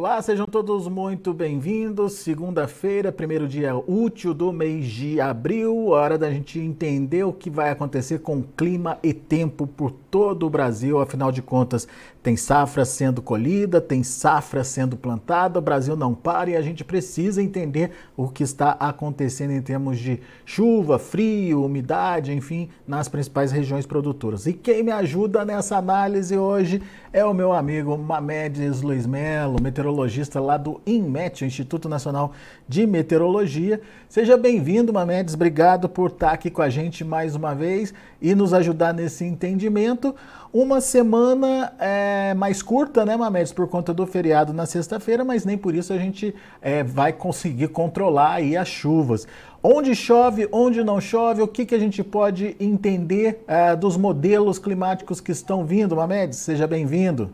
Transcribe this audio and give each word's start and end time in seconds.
Olá, 0.00 0.22
sejam 0.22 0.46
todos 0.46 0.88
muito 0.88 1.34
bem-vindos. 1.34 2.14
Segunda-feira, 2.14 3.12
primeiro 3.12 3.46
dia 3.46 3.76
útil 3.76 4.32
do 4.32 4.50
mês 4.50 4.86
de 4.86 5.20
abril, 5.20 5.88
hora 5.88 6.16
da 6.16 6.30
gente 6.30 6.58
entender 6.58 7.22
o 7.24 7.34
que 7.34 7.50
vai 7.50 7.68
acontecer 7.68 8.20
com 8.20 8.42
clima 8.42 8.98
e 9.02 9.12
tempo 9.12 9.66
por 9.66 9.90
todo 9.90 10.46
o 10.46 10.48
Brasil. 10.48 10.98
Afinal 10.98 11.30
de 11.30 11.42
contas, 11.42 11.86
tem 12.22 12.34
safra 12.34 12.86
sendo 12.86 13.20
colhida, 13.20 13.78
tem 13.78 14.02
safra 14.02 14.64
sendo 14.64 14.96
plantada, 14.96 15.58
o 15.58 15.62
Brasil 15.62 15.94
não 15.94 16.14
para 16.14 16.48
e 16.48 16.56
a 16.56 16.62
gente 16.62 16.82
precisa 16.82 17.42
entender 17.42 17.90
o 18.16 18.26
que 18.26 18.42
está 18.42 18.70
acontecendo 18.80 19.52
em 19.52 19.60
termos 19.60 19.98
de 19.98 20.18
chuva, 20.46 20.98
frio, 20.98 21.62
umidade, 21.62 22.32
enfim, 22.32 22.70
nas 22.86 23.06
principais 23.06 23.52
regiões 23.52 23.84
produtoras. 23.84 24.46
E 24.46 24.54
quem 24.54 24.82
me 24.82 24.92
ajuda 24.92 25.44
nessa 25.44 25.76
análise 25.76 26.38
hoje 26.38 26.80
é 27.12 27.24
o 27.24 27.34
meu 27.34 27.52
amigo 27.52 27.98
Mamedes 27.98 28.82
Luiz 28.82 29.04
Melo, 29.04 29.60
meteorologista 29.60 30.38
lá 30.40 30.56
do 30.56 30.80
INMET, 30.86 31.44
Instituto 31.44 31.88
Nacional 31.88 32.32
de 32.68 32.86
Meteorologia. 32.86 33.80
Seja 34.08 34.36
bem-vindo, 34.36 34.92
Mamedes, 34.92 35.34
obrigado 35.34 35.88
por 35.88 36.10
estar 36.10 36.30
aqui 36.30 36.50
com 36.50 36.62
a 36.62 36.70
gente 36.70 37.04
mais 37.04 37.34
uma 37.34 37.52
vez 37.52 37.92
e 38.22 38.32
nos 38.32 38.54
ajudar 38.54 38.94
nesse 38.94 39.24
entendimento. 39.24 40.14
Uma 40.52 40.80
semana 40.80 41.72
é, 41.78 42.34
mais 42.34 42.60
curta, 42.60 43.04
né, 43.04 43.16
Mamedes, 43.16 43.52
por 43.52 43.68
conta 43.68 43.94
do 43.94 44.04
feriado 44.04 44.52
na 44.52 44.66
sexta-feira, 44.66 45.24
mas 45.24 45.44
nem 45.44 45.56
por 45.56 45.76
isso 45.76 45.92
a 45.92 45.96
gente 45.98 46.34
é, 46.60 46.82
vai 46.82 47.12
conseguir 47.12 47.68
controlar 47.68 48.32
aí 48.32 48.56
as 48.56 48.66
chuvas. 48.66 49.28
Onde 49.62 49.94
chove, 49.94 50.48
onde 50.50 50.82
não 50.82 51.00
chove, 51.00 51.40
o 51.40 51.46
que, 51.46 51.64
que 51.64 51.72
a 51.72 51.78
gente 51.78 52.02
pode 52.02 52.56
entender 52.58 53.44
é, 53.46 53.76
dos 53.76 53.96
modelos 53.96 54.58
climáticos 54.58 55.20
que 55.20 55.30
estão 55.30 55.64
vindo, 55.64 55.94
Mamedes? 55.94 56.40
Seja 56.40 56.66
bem-vindo. 56.66 57.30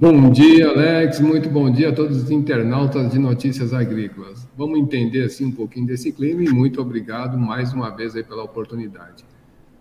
Bom 0.00 0.28
dia, 0.28 0.68
Alex. 0.68 1.20
Muito 1.20 1.48
bom 1.48 1.70
dia 1.70 1.90
a 1.90 1.92
todos 1.94 2.24
os 2.24 2.30
internautas 2.32 3.12
de 3.12 3.20
notícias 3.20 3.72
agrícolas. 3.72 4.48
Vamos 4.58 4.80
entender 4.80 5.22
assim 5.22 5.44
um 5.44 5.52
pouquinho 5.52 5.86
desse 5.86 6.10
clima 6.10 6.42
e 6.42 6.48
muito 6.48 6.82
obrigado 6.82 7.38
mais 7.38 7.72
uma 7.72 7.88
vez 7.90 8.16
aí 8.16 8.24
pela 8.24 8.42
oportunidade. 8.42 9.24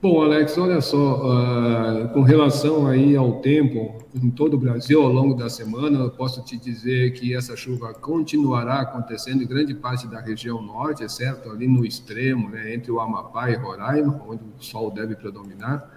Bom, 0.02 0.24
Alex, 0.24 0.58
olha 0.58 0.82
só, 0.82 0.98
uh, 0.98 2.10
com 2.10 2.22
relação 2.22 2.88
aí 2.88 3.16
ao 3.16 3.34
tempo 3.34 4.00
em 4.16 4.32
todo 4.32 4.56
o 4.56 4.58
Brasil 4.58 5.00
ao 5.00 5.12
longo 5.12 5.36
da 5.36 5.48
semana, 5.48 6.00
eu 6.00 6.10
posso 6.10 6.44
te 6.44 6.58
dizer 6.58 7.14
que 7.14 7.36
essa 7.36 7.56
chuva 7.56 7.94
continuará 7.94 8.80
acontecendo 8.82 9.44
em 9.44 9.46
grande 9.46 9.76
parte 9.76 10.08
da 10.08 10.20
região 10.20 10.60
norte, 10.60 11.04
exceto 11.04 11.52
ali 11.52 11.68
no 11.68 11.86
extremo, 11.86 12.50
né, 12.50 12.74
entre 12.74 12.92
o 12.92 13.00
Amapá 13.00 13.52
e 13.52 13.56
Roraima, 13.56 14.20
onde 14.28 14.42
o 14.44 14.64
sol 14.64 14.90
deve 14.90 15.16
predominar. 15.16 15.88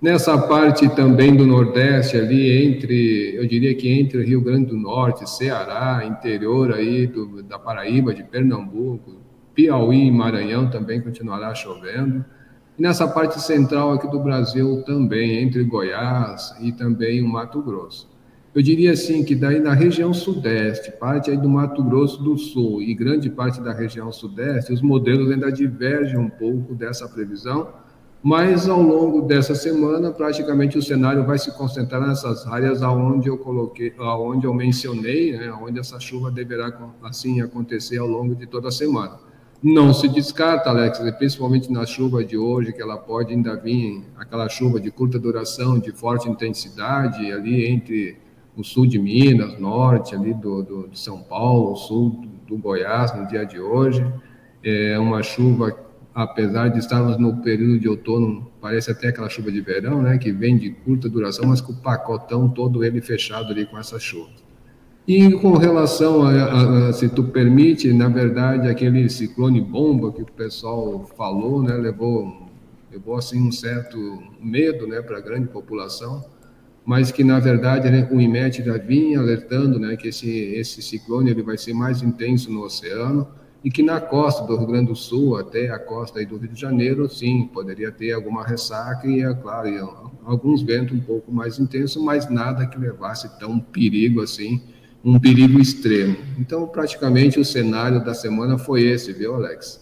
Nessa 0.00 0.38
parte 0.38 0.88
também 0.96 1.36
do 1.36 1.44
Nordeste, 1.46 2.16
ali 2.16 2.50
entre, 2.66 3.36
eu 3.36 3.46
diria 3.46 3.74
que 3.74 3.86
entre 3.86 4.24
Rio 4.24 4.40
Grande 4.40 4.70
do 4.70 4.78
Norte, 4.78 5.28
Ceará, 5.28 6.06
interior 6.06 6.72
aí 6.72 7.06
do, 7.06 7.42
da 7.42 7.58
Paraíba, 7.58 8.14
de 8.14 8.24
Pernambuco, 8.24 9.20
Piauí 9.54 10.06
e 10.06 10.10
Maranhão 10.10 10.70
também 10.70 11.02
continuará 11.02 11.54
chovendo. 11.54 12.24
E 12.78 12.82
nessa 12.82 13.06
parte 13.06 13.40
central 13.40 13.92
aqui 13.92 14.08
do 14.08 14.18
Brasil 14.18 14.82
também, 14.82 15.42
entre 15.42 15.62
Goiás 15.62 16.54
e 16.60 16.72
também 16.72 17.22
o 17.22 17.28
Mato 17.28 17.60
Grosso. 17.60 18.10
Eu 18.54 18.62
diria 18.62 18.92
assim 18.92 19.24
que 19.24 19.34
daí 19.34 19.60
na 19.60 19.74
região 19.74 20.12
sudeste, 20.12 20.90
parte 20.92 21.30
aí 21.30 21.36
do 21.36 21.48
Mato 21.48 21.82
Grosso 21.82 22.22
do 22.22 22.36
Sul 22.36 22.82
e 22.82 22.94
grande 22.94 23.30
parte 23.30 23.60
da 23.60 23.72
região 23.72 24.10
sudeste, 24.10 24.72
os 24.72 24.82
modelos 24.82 25.30
ainda 25.30 25.50
divergem 25.50 26.18
um 26.18 26.28
pouco 26.28 26.74
dessa 26.74 27.08
previsão, 27.08 27.68
mas 28.22 28.68
ao 28.68 28.80
longo 28.80 29.22
dessa 29.22 29.54
semana, 29.54 30.10
praticamente 30.10 30.78
o 30.78 30.82
cenário 30.82 31.24
vai 31.24 31.38
se 31.38 31.50
concentrar 31.56 32.06
nessas 32.06 32.46
áreas 32.46 32.82
aonde 32.82 33.28
eu 33.28 33.36
coloquei, 33.36 33.92
aonde 33.98 34.46
eu 34.46 34.54
mencionei, 34.54 35.32
né, 35.32 35.52
onde 35.52 35.80
essa 35.80 35.98
chuva 35.98 36.30
deverá 36.30 36.72
assim 37.02 37.40
acontecer 37.40 37.98
ao 37.98 38.06
longo 38.06 38.34
de 38.34 38.46
toda 38.46 38.68
a 38.68 38.72
semana. 38.72 39.18
Não 39.62 39.94
se 39.94 40.08
descarta, 40.08 40.70
Alex, 40.70 40.98
principalmente 41.16 41.70
na 41.70 41.86
chuva 41.86 42.24
de 42.24 42.36
hoje, 42.36 42.72
que 42.72 42.82
ela 42.82 42.98
pode 42.98 43.32
ainda 43.32 43.54
vir 43.54 44.02
aquela 44.16 44.48
chuva 44.48 44.80
de 44.80 44.90
curta 44.90 45.20
duração, 45.20 45.78
de 45.78 45.92
forte 45.92 46.28
intensidade, 46.28 47.30
ali 47.30 47.66
entre 47.66 48.16
o 48.56 48.64
sul 48.64 48.88
de 48.88 48.98
Minas, 48.98 49.60
norte 49.60 50.16
ali 50.16 50.34
do, 50.34 50.64
do 50.64 50.88
de 50.88 50.98
São 50.98 51.22
Paulo, 51.22 51.76
sul 51.76 52.10
do, 52.10 52.56
do 52.56 52.58
Goiás 52.58 53.16
no 53.16 53.24
dia 53.28 53.46
de 53.46 53.60
hoje. 53.60 54.04
É 54.64 54.98
uma 54.98 55.22
chuva, 55.22 55.78
apesar 56.12 56.66
de 56.66 56.80
estarmos 56.80 57.16
no 57.16 57.40
período 57.40 57.78
de 57.78 57.88
outono, 57.88 58.50
parece 58.60 58.90
até 58.90 59.10
aquela 59.10 59.28
chuva 59.28 59.52
de 59.52 59.60
verão, 59.60 60.02
né, 60.02 60.18
que 60.18 60.32
vem 60.32 60.56
de 60.56 60.70
curta 60.70 61.08
duração, 61.08 61.46
mas 61.46 61.60
com 61.60 61.72
o 61.72 61.76
pacotão 61.76 62.48
todo 62.48 62.84
ele 62.84 63.00
fechado 63.00 63.52
ali 63.52 63.64
com 63.64 63.78
essa 63.78 64.00
chuva. 64.00 64.41
E 65.06 65.32
com 65.32 65.54
relação 65.54 66.22
a, 66.22 66.88
a, 66.88 66.92
se 66.92 67.08
tu 67.08 67.24
permite, 67.24 67.92
na 67.92 68.08
verdade, 68.08 68.68
aquele 68.68 69.08
ciclone 69.08 69.60
bomba 69.60 70.12
que 70.12 70.22
o 70.22 70.26
pessoal 70.26 71.04
falou, 71.16 71.60
né, 71.60 71.74
levou, 71.74 72.48
levou 72.90 73.16
assim 73.16 73.42
um 73.42 73.50
certo 73.50 74.22
medo, 74.40 74.86
né, 74.86 75.02
para 75.02 75.18
a 75.18 75.20
grande 75.20 75.48
população, 75.48 76.24
mas 76.84 77.10
que 77.10 77.24
na 77.24 77.40
verdade 77.40 77.90
né, 77.90 78.08
o 78.12 78.20
IMET 78.20 78.62
já 78.62 78.78
vinha 78.78 79.18
alertando, 79.18 79.78
né, 79.78 79.96
que 79.96 80.08
esse 80.08 80.30
esse 80.30 80.80
ciclone 80.80 81.30
ele 81.30 81.42
vai 81.42 81.58
ser 81.58 81.72
mais 81.72 82.00
intenso 82.00 82.50
no 82.52 82.62
oceano 82.62 83.26
e 83.64 83.70
que 83.70 83.82
na 83.82 84.00
costa 84.00 84.44
do 84.44 84.56
Rio 84.56 84.66
Grande 84.66 84.86
do 84.86 84.96
Sul 84.96 85.36
até 85.36 85.68
a 85.70 85.80
costa 85.80 86.24
do 86.24 86.36
Rio 86.36 86.48
de 86.48 86.60
Janeiro, 86.60 87.08
sim, 87.08 87.48
poderia 87.52 87.90
ter 87.90 88.12
alguma 88.12 88.44
ressaca 88.44 89.06
e, 89.08 89.20
é 89.22 89.34
claro, 89.34 89.68
e, 89.68 89.78
alguns 90.24 90.62
ventos 90.62 90.96
um 90.96 91.00
pouco 91.00 91.32
mais 91.32 91.58
intensos, 91.58 92.00
mas 92.02 92.30
nada 92.30 92.66
que 92.66 92.78
levasse 92.78 93.28
tão 93.40 93.58
perigo 93.58 94.20
assim 94.22 94.62
um 95.04 95.18
perigo 95.18 95.60
extremo. 95.60 96.16
Então, 96.38 96.66
praticamente, 96.66 97.40
o 97.40 97.44
cenário 97.44 98.04
da 98.04 98.14
semana 98.14 98.56
foi 98.58 98.82
esse, 98.82 99.12
viu, 99.12 99.34
Alex? 99.34 99.80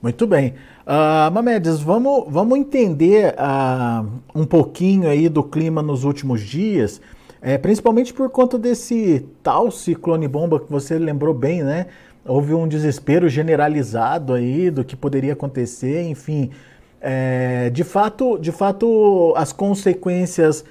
Muito 0.00 0.26
bem. 0.26 0.54
Uh, 0.84 1.30
Mamedes, 1.32 1.80
vamos, 1.80 2.24
vamos 2.28 2.58
entender 2.58 3.34
uh, 3.34 4.06
um 4.34 4.44
pouquinho 4.44 5.08
aí 5.08 5.28
do 5.28 5.42
clima 5.42 5.80
nos 5.80 6.02
últimos 6.02 6.40
dias, 6.40 7.00
é, 7.40 7.56
principalmente 7.56 8.12
por 8.12 8.28
conta 8.30 8.58
desse 8.58 9.24
tal 9.42 9.70
ciclone 9.70 10.26
bomba 10.26 10.60
que 10.60 10.70
você 10.70 10.98
lembrou 10.98 11.34
bem, 11.34 11.62
né? 11.62 11.86
Houve 12.24 12.54
um 12.54 12.68
desespero 12.68 13.28
generalizado 13.28 14.32
aí 14.32 14.70
do 14.70 14.84
que 14.84 14.94
poderia 14.94 15.32
acontecer, 15.32 16.02
enfim. 16.02 16.50
É, 17.00 17.68
de 17.70 17.82
fato, 17.82 18.38
de 18.38 18.52
fato, 18.52 19.32
as 19.36 19.52
consequências 19.52 20.64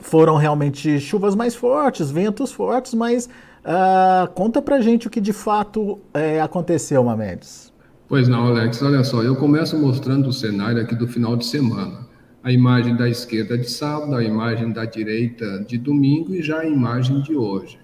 foram 0.00 0.36
realmente 0.36 0.98
chuvas 1.00 1.34
mais 1.34 1.54
fortes, 1.54 2.10
ventos 2.10 2.52
fortes, 2.52 2.94
mas 2.94 3.26
uh, 3.26 4.28
conta 4.32 4.62
pra 4.62 4.80
gente 4.80 5.06
o 5.06 5.10
que 5.10 5.20
de 5.20 5.32
fato 5.32 5.98
é, 6.14 6.40
aconteceu, 6.40 7.02
Mamedes. 7.02 7.72
Pois 8.08 8.26
não, 8.26 8.46
Alex, 8.46 8.80
olha 8.82 9.04
só, 9.04 9.22
eu 9.22 9.36
começo 9.36 9.78
mostrando 9.78 10.28
o 10.28 10.32
cenário 10.32 10.80
aqui 10.80 10.94
do 10.94 11.06
final 11.06 11.36
de 11.36 11.44
semana. 11.44 12.06
A 12.42 12.50
imagem 12.50 12.96
da 12.96 13.08
esquerda 13.08 13.58
de 13.58 13.68
sábado, 13.68 14.14
a 14.14 14.24
imagem 14.24 14.72
da 14.72 14.84
direita 14.84 15.64
de 15.64 15.76
domingo 15.76 16.34
e 16.34 16.42
já 16.42 16.60
a 16.60 16.66
imagem 16.66 17.20
de 17.20 17.36
hoje. 17.36 17.78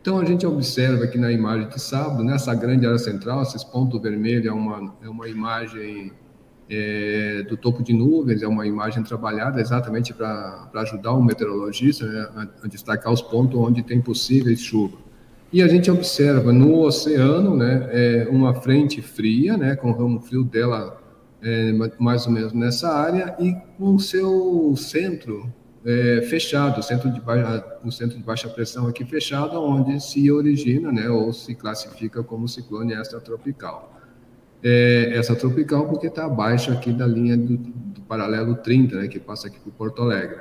Então 0.00 0.20
a 0.20 0.24
gente 0.24 0.46
observa 0.46 1.06
que 1.06 1.18
na 1.18 1.32
imagem 1.32 1.68
de 1.68 1.80
sábado, 1.80 2.22
nessa 2.22 2.54
grande 2.54 2.86
área 2.86 2.98
central, 2.98 3.42
esses 3.42 3.64
pontos 3.64 4.00
vermelhos 4.00 4.46
é 4.46 4.52
uma, 4.52 4.94
é 5.02 5.08
uma 5.08 5.26
imagem 5.26 6.12
é, 6.68 7.42
do 7.48 7.56
topo 7.56 7.82
de 7.82 7.92
nuvens, 7.92 8.42
é 8.42 8.48
uma 8.48 8.66
imagem 8.66 9.02
trabalhada 9.02 9.60
exatamente 9.60 10.12
para 10.14 10.70
ajudar 10.74 11.12
o 11.12 11.22
meteorologista 11.22 12.06
né, 12.06 12.28
a, 12.34 12.64
a, 12.64 12.68
destacar 12.68 13.12
os 13.12 13.20
pontos 13.20 13.58
onde 13.58 13.82
tem 13.82 14.00
possíveis 14.00 14.60
chuva. 14.60 14.96
E 15.52 15.62
a 15.62 15.68
gente 15.68 15.90
observa 15.90 16.52
no 16.52 16.80
oceano 16.80 17.56
né, 17.56 17.88
é, 17.92 18.28
uma 18.30 18.54
frente 18.54 19.00
fria, 19.00 19.56
né, 19.56 19.76
com 19.76 19.90
o 19.90 19.92
ramo 19.92 20.20
frio 20.20 20.42
dela 20.42 21.00
é, 21.42 21.72
mais 21.98 22.26
ou 22.26 22.32
menos 22.32 22.52
nessa 22.52 22.88
área, 22.88 23.36
e 23.38 23.54
com 23.76 23.94
o 23.94 24.00
seu 24.00 24.74
centro 24.76 25.52
é, 25.84 26.22
fechado, 26.22 26.82
centro, 26.82 27.10
de 27.10 27.20
baixa, 27.20 27.64
o 27.84 27.92
centro 27.92 28.16
de 28.16 28.24
baixa 28.24 28.48
pressão 28.48 28.88
aqui 28.88 29.04
fechado, 29.04 29.60
onde 29.60 30.02
se 30.02 30.30
origina 30.32 30.90
né, 30.90 31.08
ou 31.10 31.32
se 31.32 31.54
classifica 31.54 32.22
como 32.22 32.48
ciclone 32.48 32.94
extratropical 32.94 33.93
é, 34.64 35.12
essa 35.14 35.36
tropical 35.36 35.86
porque 35.86 36.06
está 36.06 36.24
abaixo 36.24 36.72
aqui 36.72 36.90
da 36.90 37.06
linha 37.06 37.36
do, 37.36 37.58
do 37.58 38.00
paralelo 38.08 38.56
30, 38.56 38.96
né, 38.96 39.08
que 39.08 39.20
passa 39.20 39.48
aqui 39.48 39.60
por 39.60 39.72
Porto 39.72 40.00
Alegre. 40.00 40.38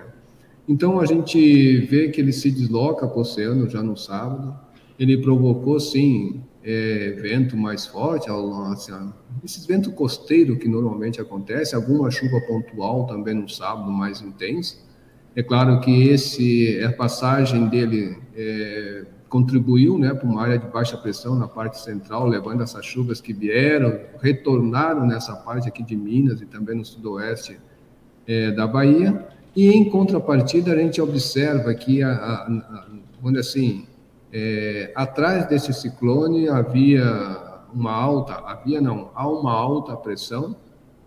Então 0.65 1.01
a 1.01 1.05
gente 1.05 1.79
vê 1.87 2.07
que 2.07 2.21
ele 2.21 2.31
se 2.31 2.49
desloca 2.49 3.05
para 3.05 3.17
o 3.17 3.21
oceano 3.21 3.69
já 3.69 3.83
no 3.83 3.97
sábado. 3.97 4.57
Ele 4.97 5.17
provocou 5.17 5.77
sim 5.77 6.41
é, 6.63 7.17
vento 7.21 7.57
mais 7.57 7.85
forte, 7.85 8.29
assim, 8.71 8.93
esses 9.43 9.65
ventos 9.65 9.93
costeiros 9.93 10.57
que 10.57 10.69
normalmente 10.69 11.19
acontece, 11.19 11.75
alguma 11.75 12.09
chuva 12.09 12.39
pontual 12.47 13.05
também 13.05 13.33
no 13.33 13.49
sábado 13.49 13.91
mais 13.91 14.21
intensa. 14.21 14.77
É 15.35 15.43
claro 15.43 15.81
que 15.81 16.07
esse 16.07 16.81
a 16.81 16.93
passagem 16.93 17.67
dele 17.67 18.17
é, 18.35 19.03
contribuiu 19.33 19.97
né, 19.97 20.13
para 20.13 20.29
uma 20.29 20.43
área 20.43 20.59
de 20.59 20.67
baixa 20.67 20.95
pressão 20.95 21.33
na 21.33 21.47
parte 21.47 21.79
central, 21.79 22.27
levando 22.27 22.61
essas 22.61 22.85
chuvas 22.85 23.19
que 23.19 23.33
vieram, 23.33 23.99
retornaram 24.21 25.07
nessa 25.07 25.35
parte 25.37 25.67
aqui 25.67 25.81
de 25.81 25.95
Minas 25.95 26.39
e 26.39 26.45
também 26.45 26.77
no 26.77 26.85
sudoeste 26.85 27.59
é, 28.27 28.51
da 28.51 28.67
Bahia. 28.67 29.27
E 29.55 29.71
em 29.71 29.89
contrapartida, 29.89 30.71
a 30.71 30.77
gente 30.77 31.01
observa 31.01 31.73
que, 31.73 32.03
a, 32.03 32.11
a, 32.11 32.45
a, 32.45 32.87
onde 33.23 33.39
assim, 33.39 33.87
é, 34.31 34.91
atrás 34.93 35.47
desse 35.47 35.73
ciclone 35.73 36.47
havia 36.47 37.03
uma 37.73 37.91
alta, 37.91 38.35
havia 38.35 38.79
não, 38.79 39.09
há 39.15 39.27
uma 39.27 39.51
alta 39.51 39.97
pressão 39.97 40.55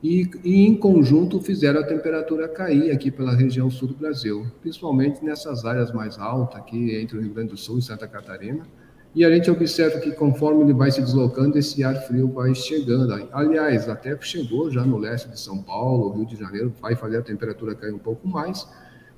e, 0.02 0.28
e, 0.44 0.66
em 0.66 0.76
conjunto 0.76 1.40
fizeram 1.40 1.81
a 1.81 1.84
temperatura 1.84 2.48
cair 2.48 2.90
aqui 2.90 3.10
pela 3.10 3.34
região 3.34 3.70
sul 3.70 3.88
do 3.88 3.94
Brasil, 3.94 4.46
principalmente 4.60 5.25
nessas 5.25 5.64
áreas 5.64 5.90
mais 5.93 6.19
altas 6.19 6.60
aqui 6.60 6.94
entre 6.96 7.16
o 7.16 7.20
Rio 7.20 7.32
Grande 7.32 7.50
do 7.50 7.56
Sul 7.56 7.78
e 7.78 7.82
Santa 7.82 8.06
Catarina. 8.06 8.66
E 9.14 9.25
a 9.25 9.31
gente 9.31 9.50
observa 9.50 9.98
que 9.98 10.12
conforme 10.12 10.62
ele 10.62 10.75
vai 10.75 10.90
se 10.90 11.00
deslocando, 11.00 11.56
esse 11.56 11.82
ar 11.82 11.94
frio 12.02 12.28
vai 12.28 12.54
chegando. 12.54 13.26
Aliás, 13.32 13.88
até 13.88 14.14
chegou 14.20 14.70
já 14.70 14.84
no 14.84 14.98
leste 14.98 15.31
de 15.31 15.40
São 15.40 15.62
Paulo, 15.62 16.12
Rio 16.12 16.26
de 16.26 16.37
Janeiro, 16.37 16.70
vai 16.82 16.94
fazer 16.94 17.16
a 17.16 17.22
temperatura 17.22 17.75
cair 17.75 17.94
um 17.94 17.99
pouco 17.99 18.28
mais. 18.28 18.69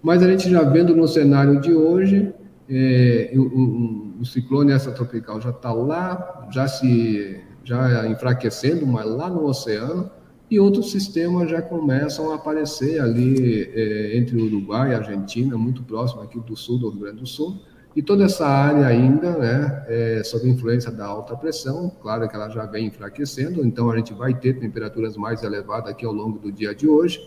Mas 0.00 0.22
a 0.22 0.28
gente 0.30 0.48
já 0.48 0.62
vendo 0.62 0.94
no 0.94 1.08
cenário 1.08 1.60
de 1.60 1.74
hoje, 1.74 2.32
é, 2.70 3.32
o, 3.34 4.20
o, 4.20 4.24
ciclone 4.24 4.70
essa 4.70 4.92
tropical 4.92 5.40
já 5.40 5.50
está 5.50 5.72
lá, 5.72 6.46
já 6.52 6.68
se 6.68 7.40
já 7.64 8.06
enfraquecendo, 8.06 8.86
mas 8.86 9.04
lá 9.04 9.28
no 9.28 9.44
oceano, 9.46 10.10
e 10.50 10.58
outros 10.58 10.90
sistemas 10.90 11.50
já 11.50 11.60
começam 11.60 12.30
a 12.30 12.36
aparecer 12.36 13.00
ali 13.00 13.70
é, 13.74 14.16
entre 14.16 14.40
Uruguai 14.40 14.92
e 14.92 14.94
Argentina, 14.94 15.56
muito 15.58 15.82
próximo 15.82 16.22
aqui 16.22 16.40
do 16.40 16.56
sul 16.56 16.78
do 16.78 16.90
Rio 16.90 17.00
Grande 17.00 17.20
do 17.20 17.26
Sul, 17.26 17.60
e 17.94 18.02
toda 18.02 18.24
essa 18.24 18.46
área 18.46 18.86
ainda, 18.86 19.36
né, 19.36 19.84
é, 19.88 20.22
sob 20.24 20.48
influência 20.48 20.90
da 20.90 21.06
alta 21.06 21.36
pressão, 21.36 21.90
claro 22.00 22.28
que 22.28 22.36
ela 22.36 22.48
já 22.48 22.64
vem 22.64 22.86
enfraquecendo, 22.86 23.64
então 23.66 23.90
a 23.90 23.96
gente 23.96 24.14
vai 24.14 24.32
ter 24.34 24.58
temperaturas 24.58 25.16
mais 25.16 25.42
elevadas 25.42 25.90
aqui 25.90 26.06
ao 26.06 26.12
longo 26.12 26.38
do 26.38 26.52
dia 26.52 26.74
de 26.74 26.88
hoje, 26.88 27.20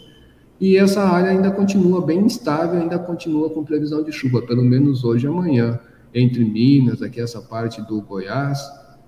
e 0.59 0.77
essa 0.77 1.01
área 1.01 1.31
ainda 1.31 1.51
continua 1.51 2.05
bem 2.05 2.19
instável, 2.19 2.79
ainda 2.79 2.97
continua 2.99 3.49
com 3.49 3.63
previsão 3.63 4.03
de 4.03 4.11
chuva, 4.11 4.41
pelo 4.43 4.63
menos 4.63 5.03
hoje 5.03 5.25
e 5.25 5.29
amanhã, 5.29 5.79
entre 6.13 6.43
Minas, 6.43 7.01
aqui 7.01 7.19
essa 7.19 7.41
parte 7.41 7.81
do 7.81 8.01
Goiás. 8.01 8.59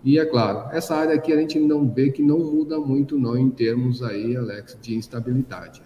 E 0.04 0.20
é 0.20 0.26
claro, 0.26 0.70
essa 0.76 0.96
área 0.96 1.16
aqui 1.16 1.32
a 1.32 1.38
gente 1.38 1.58
não 1.60 1.88
vê 1.88 2.12
que 2.12 2.22
não 2.22 2.40
muda 2.40 2.78
muito 2.78 3.18
não 3.18 3.38
em 3.38 3.50
termos 3.50 4.04
aí, 4.04 4.36
Alex, 4.36 4.78
de 4.82 4.96
instabilidade. 4.96 5.82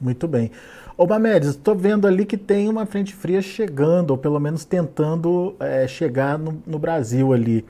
Muito 0.00 0.26
bem. 0.26 0.50
Ô 0.96 1.06
Mamedes, 1.06 1.50
estou 1.50 1.74
vendo 1.74 2.06
ali 2.06 2.24
que 2.24 2.36
tem 2.36 2.68
uma 2.68 2.86
frente 2.86 3.14
fria 3.14 3.42
chegando, 3.42 4.12
ou 4.12 4.18
pelo 4.18 4.40
menos 4.40 4.64
tentando 4.64 5.54
é, 5.60 5.86
chegar 5.86 6.38
no, 6.38 6.62
no, 6.66 6.78
Brasil 6.78 7.32
ali. 7.32 7.64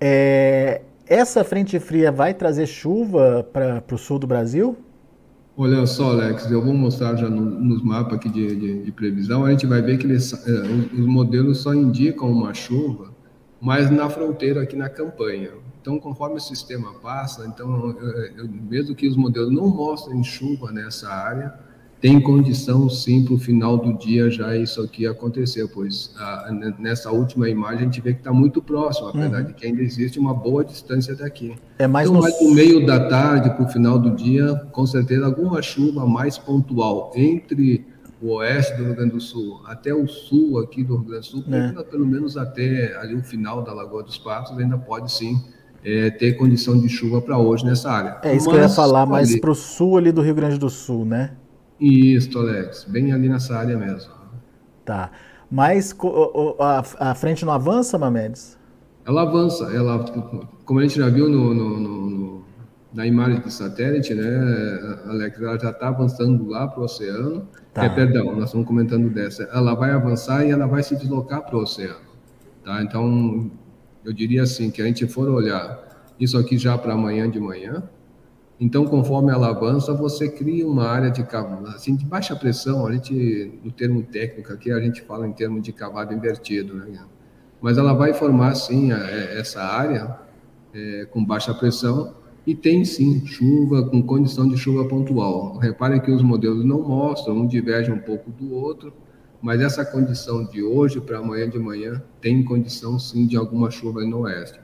É, 0.00 0.82
essa 1.06 1.44
frente 1.44 1.78
fria 1.78 2.10
vai 2.10 2.34
trazer 2.34 2.66
chuva 2.66 3.46
para 3.52 3.82
o 3.92 3.98
sul 3.98 4.18
do 4.18 4.26
Brasil? 4.26 4.76
Olha 5.56 5.84
só, 5.86 6.10
Alex, 6.10 6.48
eu 6.50 6.62
vou 6.62 6.72
mostrar 6.72 7.16
já 7.16 7.28
no, 7.28 7.40
nos 7.40 7.82
mapas 7.82 8.14
aqui 8.14 8.28
de, 8.28 8.54
de, 8.54 8.82
de, 8.84 8.92
previsão, 8.92 9.44
a 9.44 9.50
gente 9.50 9.66
vai 9.66 9.82
ver 9.82 9.98
que 9.98 10.06
eles, 10.06 10.32
é, 10.46 10.52
os, 10.96 11.04
modelos 11.04 11.58
só 11.58 11.74
indicam 11.74 12.30
uma 12.30 12.54
chuva, 12.54 13.10
mas 13.60 13.90
na 13.90 14.08
fronteira 14.08 14.62
aqui 14.62 14.76
na 14.76 14.88
campanha. 14.88 15.50
Então, 15.80 15.98
conforme 15.98 16.36
o 16.36 16.40
sistema 16.40 16.92
passa, 16.94 17.46
então, 17.46 17.96
eu, 17.98 18.10
eu, 18.36 18.48
mesmo 18.48 18.94
que 18.94 19.08
os 19.08 19.16
modelos 19.16 19.52
não 19.52 19.68
mostrem 19.68 20.22
chuva 20.22 20.70
nessa 20.70 21.08
área, 21.08 21.54
tem 22.00 22.20
condição 22.20 22.88
sim 22.88 23.24
para 23.24 23.34
o 23.34 23.38
final 23.38 23.76
do 23.76 23.92
dia 23.92 24.30
já 24.30 24.56
isso 24.56 24.80
aqui 24.80 25.06
acontecer, 25.06 25.68
pois 25.68 26.14
a, 26.16 26.50
nessa 26.78 27.10
última 27.10 27.48
imagem 27.48 27.80
a 27.80 27.84
gente 27.84 28.00
vê 28.00 28.12
que 28.12 28.20
está 28.20 28.32
muito 28.32 28.62
próximo, 28.62 29.08
apesar 29.08 29.40
uhum. 29.40 29.46
de 29.46 29.54
que 29.54 29.66
ainda 29.66 29.82
existe 29.82 30.18
uma 30.18 30.32
boa 30.32 30.64
distância 30.64 31.14
daqui. 31.16 31.56
É 31.78 31.86
mais 31.86 32.08
então, 32.08 32.20
no... 32.20 32.22
mais 32.22 32.40
no 32.40 32.54
meio 32.54 32.86
da 32.86 33.08
tarde 33.08 33.50
para 33.50 33.64
o 33.64 33.68
final 33.68 33.98
do 33.98 34.10
dia, 34.10 34.54
com 34.70 34.86
certeza 34.86 35.26
alguma 35.26 35.60
chuva 35.60 36.06
mais 36.06 36.38
pontual 36.38 37.10
entre 37.16 37.84
o 38.20 38.34
oeste 38.34 38.76
do 38.76 38.84
Rio 38.84 38.94
Grande 38.94 39.12
do 39.12 39.20
Sul 39.20 39.60
até 39.64 39.94
o 39.94 40.06
sul 40.08 40.58
aqui 40.58 40.82
do 40.82 40.96
Rio 40.96 41.06
Grande 41.06 41.30
do 41.30 41.42
Sul, 41.42 41.44
é. 41.50 41.82
pelo 41.84 42.06
menos 42.06 42.36
até 42.36 42.96
ali 42.96 43.14
o 43.14 43.22
final 43.22 43.62
da 43.62 43.72
Lagoa 43.72 44.02
dos 44.02 44.18
Patos, 44.18 44.56
ainda 44.58 44.76
pode 44.76 45.12
sim 45.12 45.40
é, 45.84 46.10
ter 46.10 46.34
condição 46.34 46.78
de 46.78 46.88
chuva 46.88 47.20
para 47.20 47.38
hoje 47.38 47.64
nessa 47.64 47.90
área. 47.90 48.18
É 48.22 48.34
isso 48.34 48.46
Mas, 48.46 48.54
que 48.54 48.60
eu 48.60 48.68
ia 48.68 48.68
falar, 48.68 49.06
mais 49.06 49.38
para 49.38 49.50
o 49.50 49.54
sul 49.54 49.96
ali 49.96 50.12
do 50.12 50.20
Rio 50.20 50.34
Grande 50.34 50.58
do 50.58 50.68
Sul, 50.68 51.04
né? 51.04 51.32
Isso, 51.80 52.36
Alex, 52.38 52.84
bem 52.84 53.12
ali 53.12 53.28
nessa 53.28 53.56
área 53.56 53.76
mesmo. 53.76 54.12
Tá. 54.84 55.10
Mas 55.50 55.96
a, 56.58 57.10
a 57.10 57.14
frente 57.14 57.44
não 57.44 57.52
avança, 57.52 57.96
Mamedes? 57.96 58.58
Ela 59.06 59.22
avança. 59.22 59.64
Ela, 59.74 60.04
como 60.64 60.80
a 60.80 60.82
gente 60.82 60.96
já 60.96 61.08
viu 61.08 61.28
no, 61.28 61.54
no, 61.54 61.80
no, 61.80 62.37
na 62.92 63.06
imagem 63.06 63.40
do 63.40 63.50
satélite, 63.50 64.14
né, 64.14 65.02
Alex, 65.06 65.40
ela 65.40 65.58
já 65.58 65.70
está 65.70 65.88
avançando 65.88 66.46
lá 66.46 66.66
para 66.66 66.80
o 66.80 66.84
oceano. 66.84 67.46
Tá. 67.74 67.84
É, 67.84 67.88
perdão, 67.88 68.34
nós 68.34 68.46
estamos 68.46 68.66
comentando 68.66 69.10
dessa. 69.10 69.44
Ela 69.52 69.74
vai 69.74 69.90
avançar 69.90 70.44
e 70.46 70.50
ela 70.50 70.66
vai 70.66 70.82
se 70.82 70.96
deslocar 70.96 71.42
para 71.42 71.56
o 71.56 71.62
oceano. 71.62 72.08
Tá? 72.64 72.82
Então, 72.82 73.50
eu 74.04 74.12
diria 74.12 74.42
assim, 74.42 74.70
que 74.70 74.80
a 74.80 74.86
gente 74.86 75.06
for 75.06 75.28
olhar 75.28 75.86
isso 76.18 76.38
aqui 76.38 76.56
já 76.56 76.76
para 76.78 76.94
amanhã 76.94 77.30
de 77.30 77.38
manhã, 77.38 77.82
então, 78.60 78.84
conforme 78.86 79.30
ela 79.30 79.50
avança, 79.50 79.94
você 79.94 80.28
cria 80.28 80.66
uma 80.66 80.88
área 80.88 81.10
de 81.10 81.24
assim 81.68 81.94
de 81.94 82.04
baixa 82.04 82.34
pressão. 82.34 82.86
A 82.86 82.92
gente, 82.92 83.60
no 83.62 83.70
termo 83.70 84.02
técnico 84.02 84.52
aqui, 84.52 84.72
a 84.72 84.80
gente 84.80 85.00
fala 85.02 85.28
em 85.28 85.32
termos 85.32 85.62
de 85.62 85.72
cavado 85.72 86.12
invertido, 86.12 86.74
né? 86.74 86.98
Mas 87.60 87.78
ela 87.78 87.92
vai 87.92 88.12
formar 88.12 88.54
sim 88.56 88.90
a, 88.90 88.98
é, 88.98 89.38
essa 89.38 89.62
área 89.62 90.18
é, 90.74 91.06
com 91.06 91.24
baixa 91.24 91.54
pressão 91.54 92.14
e 92.48 92.54
tem 92.54 92.82
sim 92.82 93.26
chuva 93.26 93.82
com 93.90 94.02
condição 94.02 94.48
de 94.48 94.56
chuva 94.56 94.88
pontual. 94.88 95.58
Repare 95.58 96.00
que 96.00 96.10
os 96.10 96.22
modelos 96.22 96.64
não 96.64 96.80
mostram, 96.80 97.36
um 97.36 97.46
diverge 97.46 97.92
um 97.92 97.98
pouco 97.98 98.30
do 98.30 98.54
outro, 98.54 98.90
mas 99.42 99.60
essa 99.60 99.84
condição 99.84 100.46
de 100.46 100.62
hoje 100.62 100.98
para 100.98 101.18
amanhã 101.18 101.46
de 101.46 101.58
manhã 101.58 102.02
tem 102.22 102.42
condição 102.42 102.98
sim 102.98 103.26
de 103.26 103.36
alguma 103.36 103.70
chuva 103.70 104.00
no 104.00 104.20
oeste. 104.20 104.58